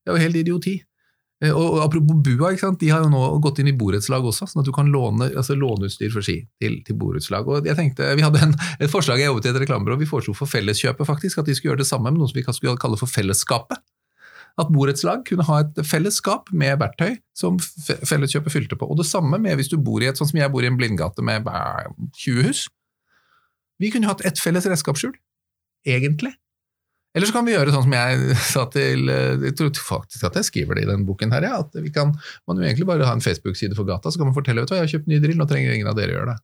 Det 0.04 0.12
er 0.12 0.18
jo 0.18 0.26
helt 0.26 0.42
idioti. 0.42 0.74
Eh, 1.42 1.50
Og, 1.50 1.78
og 1.78 1.80
Apropos 1.86 2.20
Bua, 2.26 2.52
de 2.52 2.90
har 2.92 3.02
jo 3.06 3.08
nå 3.12 3.22
gått 3.42 3.58
inn 3.62 3.72
i 3.72 3.76
borettslag 3.76 4.24
også, 4.24 4.46
sånn 4.50 4.62
at 4.62 4.68
du 4.68 4.72
kan 4.76 4.92
låne 4.92 5.30
altså 5.32 5.56
låneutstyr 5.58 6.12
for 6.12 6.24
ski 6.24 6.42
til, 6.62 6.78
til 6.86 6.98
borettslag. 7.00 7.48
Jeg 7.66 7.78
tenkte, 7.80 8.12
Vi 8.20 8.24
hadde 8.26 8.44
en, 8.44 8.54
et 8.78 8.92
forslag 8.92 9.22
jeg 9.22 9.32
jobbet 9.32 9.48
i 9.48 9.54
et 9.54 9.62
reklamebyrå, 9.64 9.98
vi 10.00 10.08
foreslo 10.10 10.36
for 10.36 10.50
Felleskjøpet 10.50 11.08
faktisk, 11.08 11.40
at 11.40 11.48
de 11.48 11.56
skulle 11.56 11.72
gjøre 11.72 11.82
det 11.82 11.90
samme 11.90 12.12
med 12.12 12.20
noe 12.20 12.30
som 12.30 12.38
vi 12.38 12.46
skulle 12.46 12.80
kalle 12.80 13.00
for 13.00 13.10
Fellesskapet. 13.10 13.80
At 14.60 14.68
borettslag 14.70 15.24
kunne 15.26 15.42
ha 15.48 15.56
et 15.64 15.80
fellesskap 15.82 16.52
med 16.54 16.78
verktøy 16.78 17.16
som 17.34 17.56
fe- 17.58 17.98
Felleskjøpet 18.06 18.54
fylte 18.54 18.76
på. 18.78 18.86
Og 18.86 19.00
det 19.00 19.08
samme 19.08 19.40
med 19.42 19.58
hvis 19.58 19.72
du 19.72 19.76
bor 19.82 20.02
i 20.04 20.06
et 20.06 20.20
sånn 20.20 20.30
som 20.30 20.38
jeg 20.38 20.52
bor 20.54 20.62
i 20.62 20.70
en 20.70 20.78
blindgate 20.78 21.24
med 21.26 21.48
20 22.22 22.46
hus. 22.46 22.68
Vi 23.82 23.90
kunne 23.90 24.06
hatt 24.06 24.22
ett 24.22 24.38
felles 24.38 24.66
redskapsskjul, 24.70 25.16
egentlig. 25.90 26.30
Eller 27.14 27.26
så 27.30 27.34
kan 27.34 27.46
vi 27.46 27.52
gjøre 27.54 27.74
sånn 27.74 27.84
som 27.88 27.92
jeg 27.94 28.36
sa 28.54 28.62
til 28.74 29.10
eh, 29.10 29.36
Jeg 29.48 29.56
tror 29.58 29.74
faktisk 29.78 30.24
at 30.30 30.38
jeg 30.38 30.48
skriver 30.48 30.78
det 30.78 30.86
i 30.86 30.90
den 30.90 31.04
boken 31.06 31.34
her, 31.34 31.46
ja, 31.46 31.58
at 31.62 31.74
vi 31.82 31.90
kan 31.94 32.14
man 32.46 32.58
jo 32.58 32.64
egentlig 32.66 32.86
bare 32.90 33.06
ha 33.06 33.14
en 33.14 33.22
Facebook-side 33.22 33.74
for 33.78 33.86
gata, 33.86 34.10
så 34.10 34.18
kan 34.22 34.30
man 34.30 34.34
fortelle 34.38 34.62
vet 34.62 34.70
du 34.70 34.74
hva, 34.74 34.80
jeg 34.82 34.86
har 34.88 34.94
kjøpt 34.96 35.10
ny 35.10 35.20
drill, 35.22 35.38
nå 35.38 35.46
trenger 35.50 35.74
ingen 35.74 35.90
av 35.90 35.98
dere 35.98 36.14
gjøre 36.14 36.32
det. 36.32 36.38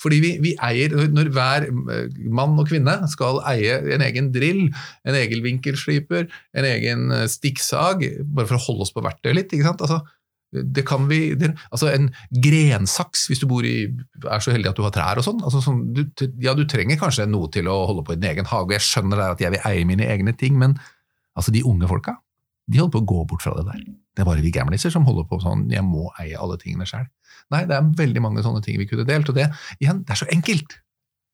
Fordi 0.00 0.20
vi, 0.22 0.30
vi 0.40 0.54
eier, 0.64 0.94
Når 1.12 1.32
hver 1.34 1.66
eh, 1.68 2.22
mann 2.32 2.58
og 2.60 2.70
kvinne 2.70 2.96
skal 3.10 3.42
eie 3.50 3.80
en 3.96 4.04
egen 4.04 4.30
drill, 4.34 4.68
en 5.04 5.18
egen 5.18 5.44
vinkelsliper, 5.44 6.30
en 6.56 6.68
egen 6.68 7.10
eh, 7.16 7.26
stikksag, 7.30 8.06
bare 8.24 8.48
for 8.48 8.58
å 8.58 8.64
holde 8.68 8.86
oss 8.86 8.94
på 8.96 9.04
verktøyet 9.04 9.36
litt 9.36 9.54
ikke 9.56 9.68
sant? 9.68 9.84
Altså, 9.84 10.00
det 10.50 10.82
kan 10.88 11.04
vi, 11.06 11.36
det, 11.38 11.52
altså 11.70 11.92
En 11.92 12.08
grensaks, 12.42 13.28
hvis 13.30 13.42
du 13.42 13.46
bor 13.50 13.66
i, 13.66 13.84
er 14.24 14.42
så 14.42 14.54
heldig 14.54 14.72
at 14.72 14.80
du 14.80 14.82
har 14.82 14.94
trær 14.94 15.20
og 15.20 15.26
sånn. 15.26 15.44
Altså 15.46 15.62
ja, 16.42 16.56
du 16.58 16.64
trenger 16.66 16.98
kanskje 16.98 17.28
noe 17.30 17.50
til 17.54 17.70
å 17.70 17.84
holde 17.92 18.02
på 18.06 18.16
i 18.16 18.18
din 18.18 18.32
egen 18.32 18.50
hage. 18.50 18.74
Jeg 18.74 18.88
skjønner 18.88 19.28
at 19.28 19.44
jeg 19.44 19.54
vil 19.54 19.62
eie 19.68 19.86
mine 19.86 20.08
egne 20.10 20.34
ting, 20.34 20.58
men 20.58 20.74
altså 21.38 21.54
de 21.54 21.62
unge 21.66 21.86
folka 21.90 22.16
de 22.70 22.80
holder 22.80 22.94
på 22.94 23.02
å 23.02 23.08
gå 23.12 23.22
bort 23.30 23.44
fra 23.44 23.54
det 23.58 23.66
der. 23.66 23.84
Det 24.14 24.22
er 24.22 24.28
bare 24.28 24.44
vi 24.44 24.52
gamliser 24.54 24.92
som 24.94 25.06
holder 25.08 25.26
på 25.28 25.40
sånn 25.42 25.68
'jeg 25.70 25.82
må 25.84 26.10
eie 26.22 26.38
alle 26.38 26.58
tingene 26.58 26.86
sjøl'. 26.86 27.08
Nei, 27.50 27.64
det 27.66 27.76
er 27.76 27.94
veldig 28.02 28.22
mange 28.22 28.42
sånne 28.42 28.62
ting 28.62 28.78
vi 28.78 28.86
kunne 28.86 29.06
delt. 29.06 29.28
Og 29.28 29.34
det, 29.34 29.50
igjen, 29.80 30.04
det 30.04 30.14
er 30.14 30.20
så 30.22 30.28
enkelt! 30.30 30.76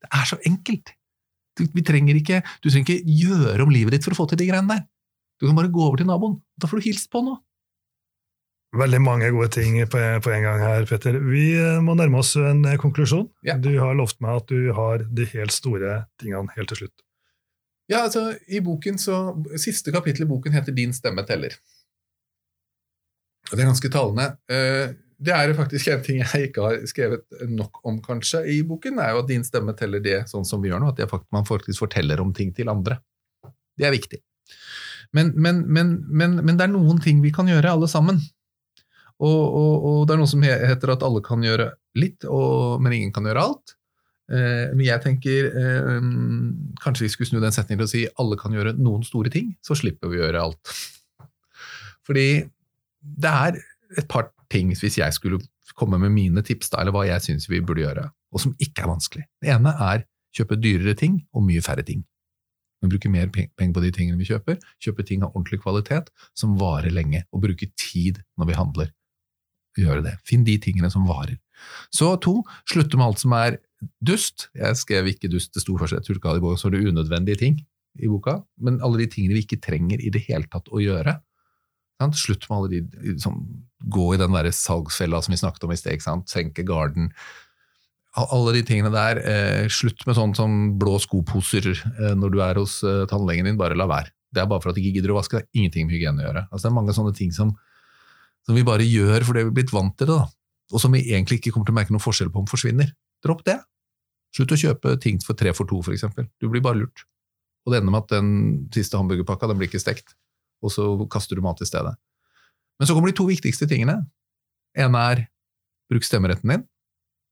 Det 0.01 0.09
er 0.12 0.25
så 0.25 0.38
enkelt! 0.46 0.92
Du, 1.57 1.64
vi 1.72 1.83
trenger 1.83 2.16
ikke, 2.16 2.42
du 2.62 2.68
trenger 2.68 2.96
ikke 2.96 3.16
gjøre 3.25 3.64
om 3.64 3.72
livet 3.72 3.96
ditt 3.96 4.05
for 4.05 4.12
å 4.12 4.20
få 4.20 4.29
til 4.31 4.38
de 4.38 4.49
greiene 4.49 4.68
der. 4.68 4.85
Du 5.40 5.46
kan 5.46 5.57
bare 5.57 5.72
gå 5.72 5.83
over 5.85 5.96
til 6.01 6.09
naboen. 6.09 6.40
Da 6.61 6.68
får 6.68 6.81
du 6.81 6.88
hilst 6.88 7.11
på 7.12 7.22
noe. 7.25 7.40
Veldig 8.77 9.01
mange 9.01 9.31
gode 9.33 9.49
ting 9.55 9.79
på, 9.88 10.01
på 10.20 10.33
en 10.35 10.44
gang 10.44 10.61
her, 10.61 10.85
Petter. 10.88 11.16
Vi 11.22 11.55
eh, 11.57 11.81
må 11.85 11.94
nærme 11.96 12.20
oss 12.20 12.35
en 12.37 12.64
eh, 12.68 12.77
konklusjon. 12.81 13.29
Ja. 13.46 13.57
Du 13.57 13.70
har 13.79 13.96
lovt 13.96 14.20
meg 14.25 14.42
at 14.42 14.53
du 14.53 14.72
har 14.77 15.07
de 15.07 15.29
helt 15.33 15.55
store 15.55 16.03
tingene 16.20 16.53
helt 16.57 16.72
til 16.72 16.83
slutt. 16.83 17.06
Ja, 17.88 18.03
altså, 18.05 18.33
i 18.51 18.61
boken 18.64 18.99
så, 18.99 19.16
Siste 19.62 19.92
kapittel 19.94 20.27
i 20.27 20.31
boken 20.31 20.53
heter 20.53 20.75
'Din 20.75 20.92
stemme 20.96 21.22
teller'. 21.27 21.55
Det 23.51 23.61
er 23.61 23.68
ganske 23.68 23.90
talende. 23.92 24.37
Eh, 24.51 24.94
Det 25.18 25.33
er 25.33 25.55
faktisk 25.57 25.88
en 25.88 26.03
ting 26.05 26.18
jeg 26.20 26.49
ikke 26.51 26.61
har 26.61 26.83
skrevet 26.85 27.22
nok 27.49 27.79
om 27.88 28.03
kanskje 28.05 28.42
i 28.53 28.62
boken, 28.62 28.99
er 29.01 29.14
jo 29.14 29.22
at 29.22 29.29
din 29.31 29.44
stemme 29.44 29.72
teller 29.72 30.03
det 30.05 30.29
sånn 30.29 30.44
som 30.44 30.61
vi 30.61 30.68
gjør 30.68 30.83
nå, 30.83 30.90
at 30.92 31.25
man 31.33 31.46
faktisk 31.49 31.79
forteller 31.81 32.20
om 32.20 32.35
ting 32.37 32.53
til 32.53 32.68
andre. 32.68 32.99
Det 33.79 33.87
er 33.87 33.94
viktig. 33.96 34.20
Men, 35.16 35.33
men, 35.37 35.62
men, 35.72 36.37
men 36.44 36.59
det 36.59 36.66
er 36.66 36.72
noen 36.75 37.01
ting 37.01 37.22
vi 37.22 37.33
kan 37.33 37.49
gjøre, 37.49 37.70
alle 37.70 37.88
sammen. 37.88 38.20
Og, 39.16 39.40
og, 39.40 39.87
og 39.88 40.07
det 40.07 40.14
er 40.14 40.20
noe 40.20 40.29
som 40.29 40.44
heter 40.44 40.92
at 40.92 41.03
alle 41.03 41.25
kan 41.25 41.40
gjøre 41.40 41.70
litt, 41.96 42.27
og, 42.29 42.83
men 42.85 42.92
ingen 42.92 43.12
kan 43.16 43.25
gjøre 43.25 43.46
alt. 43.49 43.76
Eh, 44.27 44.73
men 44.75 44.83
jeg 44.89 45.03
tenker 45.05 45.51
eh, 45.55 46.07
kanskje 46.83 47.07
vi 47.07 47.11
skulle 47.12 47.31
snu 47.31 47.39
den 47.43 47.55
setningen 47.55 47.83
til 47.83 47.87
å 47.87 47.93
si 47.93 48.05
alle 48.23 48.39
kan 48.41 48.55
gjøre 48.57 48.75
noen 48.79 49.07
store 49.07 49.31
ting, 49.33 49.53
så 49.62 49.79
slipper 49.79 50.11
vi 50.11 50.21
å 50.21 50.27
gjøre 50.27 50.43
alt. 50.49 50.75
Fordi 52.07 52.29
det 53.07 53.37
er 53.47 53.61
et 53.97 54.09
par 54.11 54.33
ting, 54.51 54.73
hvis 54.75 54.99
jeg 54.99 55.15
skulle 55.15 55.41
komme 55.79 55.99
med 56.01 56.15
mine 56.15 56.43
tips, 56.47 56.73
da, 56.73 56.81
eller 56.83 56.95
hva 56.95 57.07
jeg 57.07 57.23
syns 57.23 57.49
vi 57.51 57.62
burde 57.62 57.85
gjøre, 57.85 58.09
og 58.33 58.43
som 58.43 58.55
ikke 58.62 58.85
er 58.85 58.93
vanskelig. 58.93 59.25
Det 59.43 59.53
ene 59.53 59.73
er 59.91 60.07
kjøpe 60.37 60.59
dyrere 60.61 60.97
ting 60.99 61.21
og 61.35 61.47
mye 61.47 61.62
færre 61.65 61.85
ting. 61.87 62.05
Vi 62.83 62.91
bruker 62.93 63.11
mer 63.12 63.31
penger 63.33 63.73
på 63.75 63.83
de 63.83 63.91
tingene 63.95 64.21
vi 64.21 64.29
kjøper, 64.29 64.59
kjøpe 64.83 65.05
ting 65.07 65.25
av 65.25 65.33
ordentlig 65.33 65.62
kvalitet 65.62 66.11
som 66.37 66.59
varer 66.61 66.93
lenge, 66.93 67.25
og 67.33 67.45
bruke 67.47 67.71
tid 67.79 68.21
når 68.37 68.51
vi 68.51 68.59
handler. 68.59 68.93
Gjøre 69.77 70.05
det. 70.05 70.15
Finn 70.29 70.45
de 70.45 70.57
tingene 70.62 70.91
som 70.93 71.07
varer. 71.09 71.39
Så 71.93 72.15
to, 72.21 72.41
slutte 72.69 72.99
med 72.99 73.09
alt 73.09 73.23
som 73.23 73.33
er 73.37 73.59
dust. 74.01 74.49
Jeg 74.57 74.79
skrev 74.81 75.11
ikke 75.12 75.31
dust, 75.33 75.53
det 75.55 75.62
sto 75.62 75.77
først, 75.79 75.99
jeg 75.99 76.07
tror 76.07 76.37
i 76.37 76.43
boka, 76.43 76.61
så 76.61 76.73
det 76.73 76.85
unødvendige 76.87 77.41
ting 77.43 77.61
i 77.97 78.11
boka, 78.11 78.41
men 78.61 78.81
alle 78.85 79.05
de 79.05 79.09
tingene 79.12 79.37
vi 79.37 79.45
ikke 79.47 79.62
trenger 79.65 80.03
i 80.03 80.12
det 80.12 80.27
hele 80.27 80.49
tatt 80.53 80.69
å 80.69 80.83
gjøre. 80.83 81.17
Sant? 82.01 82.19
Slutt 82.19 82.45
med 82.49 82.59
alle 82.59 82.83
de 82.83 83.17
som 83.23 83.41
Gå 83.87 84.07
i 84.15 84.19
den 84.19 84.33
derre 84.35 84.51
salgsfella 84.57 85.21
som 85.23 85.35
vi 85.35 85.39
snakket 85.39 85.67
om 85.67 85.73
i 85.75 85.77
sted. 85.79 86.01
Senke 86.27 86.65
garden. 86.67 87.11
Alle 88.17 88.55
de 88.57 88.62
tingene 88.67 88.91
der. 88.91 89.21
Eh, 89.21 89.69
slutt 89.71 90.01
med 90.09 90.17
sånn 90.17 90.33
som 90.35 90.55
blå 90.81 90.97
skoposer 90.99 91.69
eh, 91.71 92.15
når 92.17 92.33
du 92.33 92.41
er 92.43 92.59
hos 92.59 92.79
eh, 92.83 93.05
tannlegen 93.11 93.47
din. 93.47 93.59
Bare 93.61 93.77
la 93.79 93.87
være. 93.87 94.11
Det 94.33 94.43
er 94.43 94.49
bare 94.51 94.65
for 94.65 94.73
at 94.73 94.79
du 94.79 94.81
ikke 94.83 94.97
gidder 94.97 95.12
å 95.12 95.19
vaske. 95.21 95.39
Det 95.39 95.45
har 95.45 95.61
ingenting 95.61 95.87
med 95.87 95.95
hygiene 95.95 96.25
å 96.25 96.27
gjøre. 96.27 96.45
Altså, 96.49 96.65
det 96.65 96.73
er 96.73 96.79
mange 96.81 96.97
sånne 96.97 97.15
ting 97.21 97.37
som, 97.37 97.53
som 98.49 98.59
vi 98.59 98.65
bare 98.67 98.89
gjør 98.89 99.29
fordi 99.29 99.45
vi 99.45 99.53
er 99.53 99.59
blitt 99.61 99.77
vant 99.77 99.95
til 100.01 100.11
det. 100.11 100.17
da. 100.17 100.73
Og 100.73 100.83
som 100.83 100.97
vi 100.97 101.05
egentlig 101.05 101.39
ikke 101.39 101.53
kommer 101.55 101.69
til 101.69 101.77
å 101.77 101.79
merke 101.79 101.95
noen 101.95 102.07
forskjell 102.09 102.33
på 102.33 102.43
om 102.43 102.51
forsvinner. 102.51 102.91
Dropp 103.24 103.44
det. 103.46 103.59
Slutt 104.37 104.52
å 104.52 104.59
kjøpe 104.61 104.96
ting 105.00 105.20
for 105.24 105.38
tre 105.38 105.52
for 105.57 105.68
to, 105.68 105.81
for 105.85 105.94
eksempel. 105.96 106.26
Du 106.42 106.48
blir 106.52 106.64
bare 106.64 106.83
lurt. 106.83 107.07
Og 107.64 107.72
det 107.72 107.81
ender 107.81 107.94
med 107.94 108.05
at 108.05 108.12
den 108.12 108.29
siste 108.74 108.98
hamburgerpakka 108.98 109.48
den 109.50 109.59
blir 109.59 109.70
ikke 109.70 109.83
stekt, 109.83 110.14
og 110.62 110.70
så 110.70 110.85
kaster 111.11 111.38
du 111.38 111.42
mat 111.42 111.62
i 111.64 111.68
stedet. 111.68 111.96
Men 112.79 112.88
så 112.88 112.94
kommer 112.94 113.11
de 113.11 113.16
to 113.18 113.26
viktigste 113.26 113.66
tingene. 113.70 113.98
En 114.76 114.94
er 114.98 115.24
bruk 115.90 116.07
stemmeretten 116.07 116.52
din. 116.52 116.64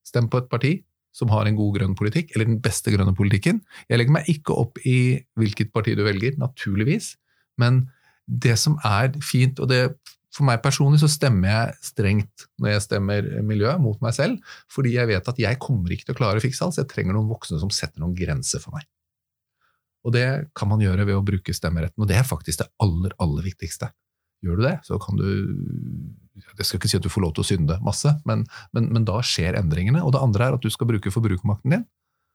Stem 0.07 0.27
på 0.33 0.41
et 0.41 0.51
parti 0.51 0.73
som 1.15 1.31
har 1.31 1.47
en 1.47 1.57
god 1.59 1.77
grønn 1.77 1.95
politikk, 1.95 2.33
eller 2.35 2.49
den 2.49 2.59
beste 2.63 2.91
grønne 2.91 3.15
politikken. 3.15 3.61
Jeg 3.87 4.01
legger 4.01 4.17
meg 4.17 4.31
ikke 4.33 4.57
opp 4.59 4.81
i 4.83 5.23
hvilket 5.39 5.71
parti 5.75 5.95
du 5.95 6.03
velger, 6.07 6.35
naturligvis, 6.41 7.13
men 7.63 7.85
det 8.27 8.57
som 8.59 8.75
er 8.83 9.13
fint, 9.23 9.61
og 9.63 9.71
det 9.71 9.95
for 10.35 10.47
meg 10.49 10.63
personlig 10.65 10.99
så 11.03 11.09
stemmer 11.11 11.51
jeg 11.51 11.91
strengt 11.93 12.47
når 12.59 12.73
jeg 12.73 12.85
stemmer 12.89 13.29
miljø 13.47 13.77
mot 13.83 14.01
meg 14.03 14.17
selv, 14.17 14.55
fordi 14.73 14.97
jeg 14.97 15.11
vet 15.13 15.31
at 15.31 15.39
jeg 15.39 15.61
kommer 15.63 15.95
ikke 15.95 16.09
til 16.09 16.17
å 16.17 16.19
klare 16.19 16.41
å 16.41 16.45
fikse 16.45 16.65
alt, 16.67 16.77
så 16.77 16.83
jeg 16.83 16.91
trenger 16.91 17.15
noen 17.15 17.31
voksne 17.31 17.61
som 17.63 17.71
setter 17.75 18.03
noen 18.03 18.17
grenser 18.19 18.63
for 18.63 18.75
meg. 18.75 18.89
Og 20.05 20.13
det 20.13 20.27
kan 20.59 20.69
man 20.69 20.83
gjøre 20.83 21.07
ved 21.09 21.17
å 21.17 21.25
bruke 21.25 21.55
stemmeretten, 21.57 22.03
og 22.03 22.11
det 22.11 22.19
er 22.19 22.27
faktisk 22.29 22.61
det 22.65 22.69
aller, 22.83 23.15
aller 23.23 23.47
viktigste. 23.47 23.89
Gjør 24.45 24.59
du 24.61 24.67
det, 24.67 24.75
så 24.85 24.99
kan 25.01 25.17
du 25.17 25.29
Jeg 26.35 26.67
skal 26.67 26.81
ikke 26.81 26.91
si 26.91 26.99
at 26.99 27.05
du 27.07 27.13
får 27.13 27.23
lov 27.23 27.37
til 27.37 27.45
å 27.45 27.49
synde 27.49 27.79
masse, 27.87 28.11
men, 28.29 28.43
men, 28.75 28.91
men 28.93 29.07
da 29.07 29.21
skjer 29.25 29.57
endringene. 29.57 30.03
Og 30.05 30.13
det 30.13 30.21
andre 30.21 30.49
er 30.49 30.57
at 30.57 30.65
du 30.65 30.69
skal 30.73 30.91
bruke 30.91 31.13
forbrukermakten 31.15 31.77
din, 31.77 31.85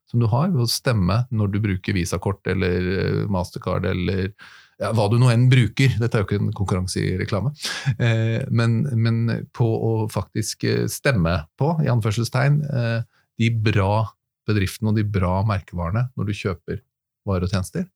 som 0.09 0.23
du 0.23 0.25
har 0.31 0.47
ved 0.49 0.63
å 0.63 0.71
stemme 0.71 1.19
når 1.29 1.51
du 1.53 1.59
bruker 1.61 1.93
visakort 1.93 2.47
eller 2.49 2.87
eh, 2.95 3.25
mastercard 3.29 3.85
eller 3.91 4.31
ja, 4.79 4.91
hva 4.95 5.07
du 5.11 5.17
nå 5.19 5.29
enn 5.31 5.49
bruker. 5.51 5.95
Dette 5.99 6.17
er 6.17 6.23
jo 6.23 6.27
ikke 6.27 6.39
en 6.39 6.53
konkurranse 6.55 7.01
i 7.01 7.15
reklame. 7.19 7.51
Eh, 7.99 8.45
men, 8.51 8.81
men 8.95 9.47
på 9.55 9.67
å 9.67 9.93
faktisk 10.11 10.63
eh, 10.67 10.85
stemme 10.91 11.35
på, 11.59 11.73
i 11.83 11.89
anførselstegn, 11.91 12.61
eh, 12.63 12.99
de 13.39 13.49
bra 13.67 14.05
bedriftene 14.49 14.91
og 14.91 14.99
de 14.99 15.05
bra 15.05 15.39
merkevarene 15.47 16.07
når 16.17 16.29
du 16.29 16.35
kjøper 16.35 16.79
varer 17.27 17.45
og 17.45 17.51
tjenester, 17.53 17.89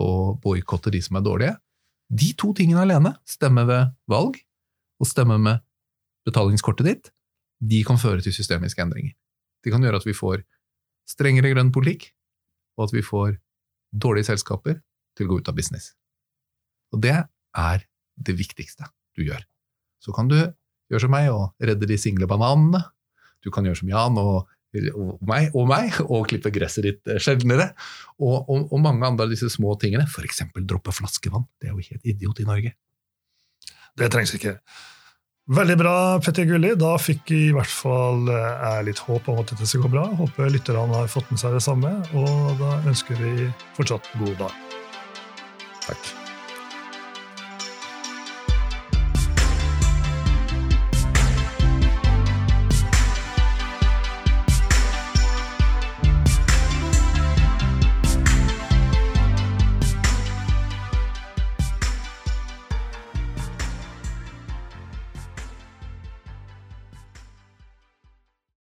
og 0.00 0.40
boikotte 0.42 0.90
de 0.92 1.02
som 1.04 1.18
er 1.20 1.26
dårlige. 1.26 1.56
De 2.12 2.32
to 2.40 2.52
tingene 2.56 2.82
alene, 2.82 3.14
stemme 3.28 3.64
ved 3.68 3.92
valg 4.10 4.38
og 5.00 5.08
stemme 5.08 5.36
med 5.40 5.62
betalingskortet 6.26 6.88
ditt, 6.88 7.12
de 7.62 7.82
kan 7.86 8.00
føre 8.00 8.24
til 8.24 8.34
systemiske 8.34 8.82
endringer. 8.82 9.14
De 9.62 9.70
kan 9.70 9.84
gjøre 9.84 10.00
at 10.00 10.08
vi 10.08 10.16
får 10.16 10.42
strengere 11.08 11.52
grønn 11.52 11.70
politikk, 11.74 12.08
og 12.78 12.88
at 12.88 12.96
vi 12.96 13.04
får 13.04 13.36
dårlige 13.92 14.30
selskaper 14.32 14.80
til 15.16 15.28
å 15.28 15.32
gå 15.32 15.40
ut 15.42 15.50
av 15.52 15.56
business. 15.58 15.92
Og 16.92 17.02
det 17.04 17.18
er 17.18 17.86
det 18.16 18.36
viktigste 18.38 18.88
du 19.16 19.24
gjør. 19.26 19.44
Så 20.02 20.14
kan 20.16 20.28
du 20.30 20.38
gjøre 20.38 21.04
som 21.04 21.12
meg 21.14 21.30
og 21.32 21.52
redde 21.62 21.88
de 21.88 21.98
single 22.00 22.28
bananene. 22.30 22.82
Du 23.42 23.50
kan 23.54 23.66
gjøre 23.66 23.80
som 23.82 23.92
Jan 23.92 24.18
og 24.20 24.48
og 24.72 25.18
meg, 25.28 25.50
og 25.52 25.66
meg, 25.68 25.98
og 26.06 26.28
klippe 26.30 26.52
gresset 26.54 26.86
ditt 26.86 27.10
eh, 27.10 27.20
sjeldnere. 27.20 27.72
Og, 28.22 28.48
og, 28.48 28.70
og 28.72 28.80
mange 28.80 29.04
andre 29.04 29.26
av 29.26 29.34
disse 29.34 29.50
små 29.52 29.74
tingene, 29.80 30.06
f.eks. 30.08 30.46
droppe 30.64 30.94
flaskevann. 30.96 31.44
Det 31.60 31.68
er 31.68 31.76
jo 31.76 31.84
helt 31.90 32.08
idiot 32.14 32.40
i 32.40 32.48
Norge. 32.48 32.72
Det 33.98 34.08
trengs 34.12 34.32
ikke. 34.38 34.56
Veldig 35.52 35.76
bra, 35.76 35.94
Petter 36.24 36.46
Gulli. 36.48 36.72
Da 36.80 36.94
fikk 37.02 37.34
i 37.36 37.44
hvert 37.52 37.72
fall 37.72 38.28
eh, 38.32 38.52
jeg 38.64 38.88
litt 38.88 39.02
håp 39.08 39.28
om 39.28 39.42
at 39.42 39.52
dette 39.52 39.68
skal 39.68 39.84
gå 39.84 39.92
bra. 39.92 40.06
Håper 40.22 40.52
lytterne 40.54 41.02
har 41.02 41.10
fått 41.12 41.28
med 41.34 41.42
seg 41.42 41.58
det 41.58 41.64
samme, 41.64 41.98
og 42.16 42.62
da 42.62 42.78
ønsker 42.86 43.20
vi 43.20 43.50
fortsatt 43.76 44.08
god 44.22 44.38
dag. 44.46 44.81
Takk. 45.86 46.21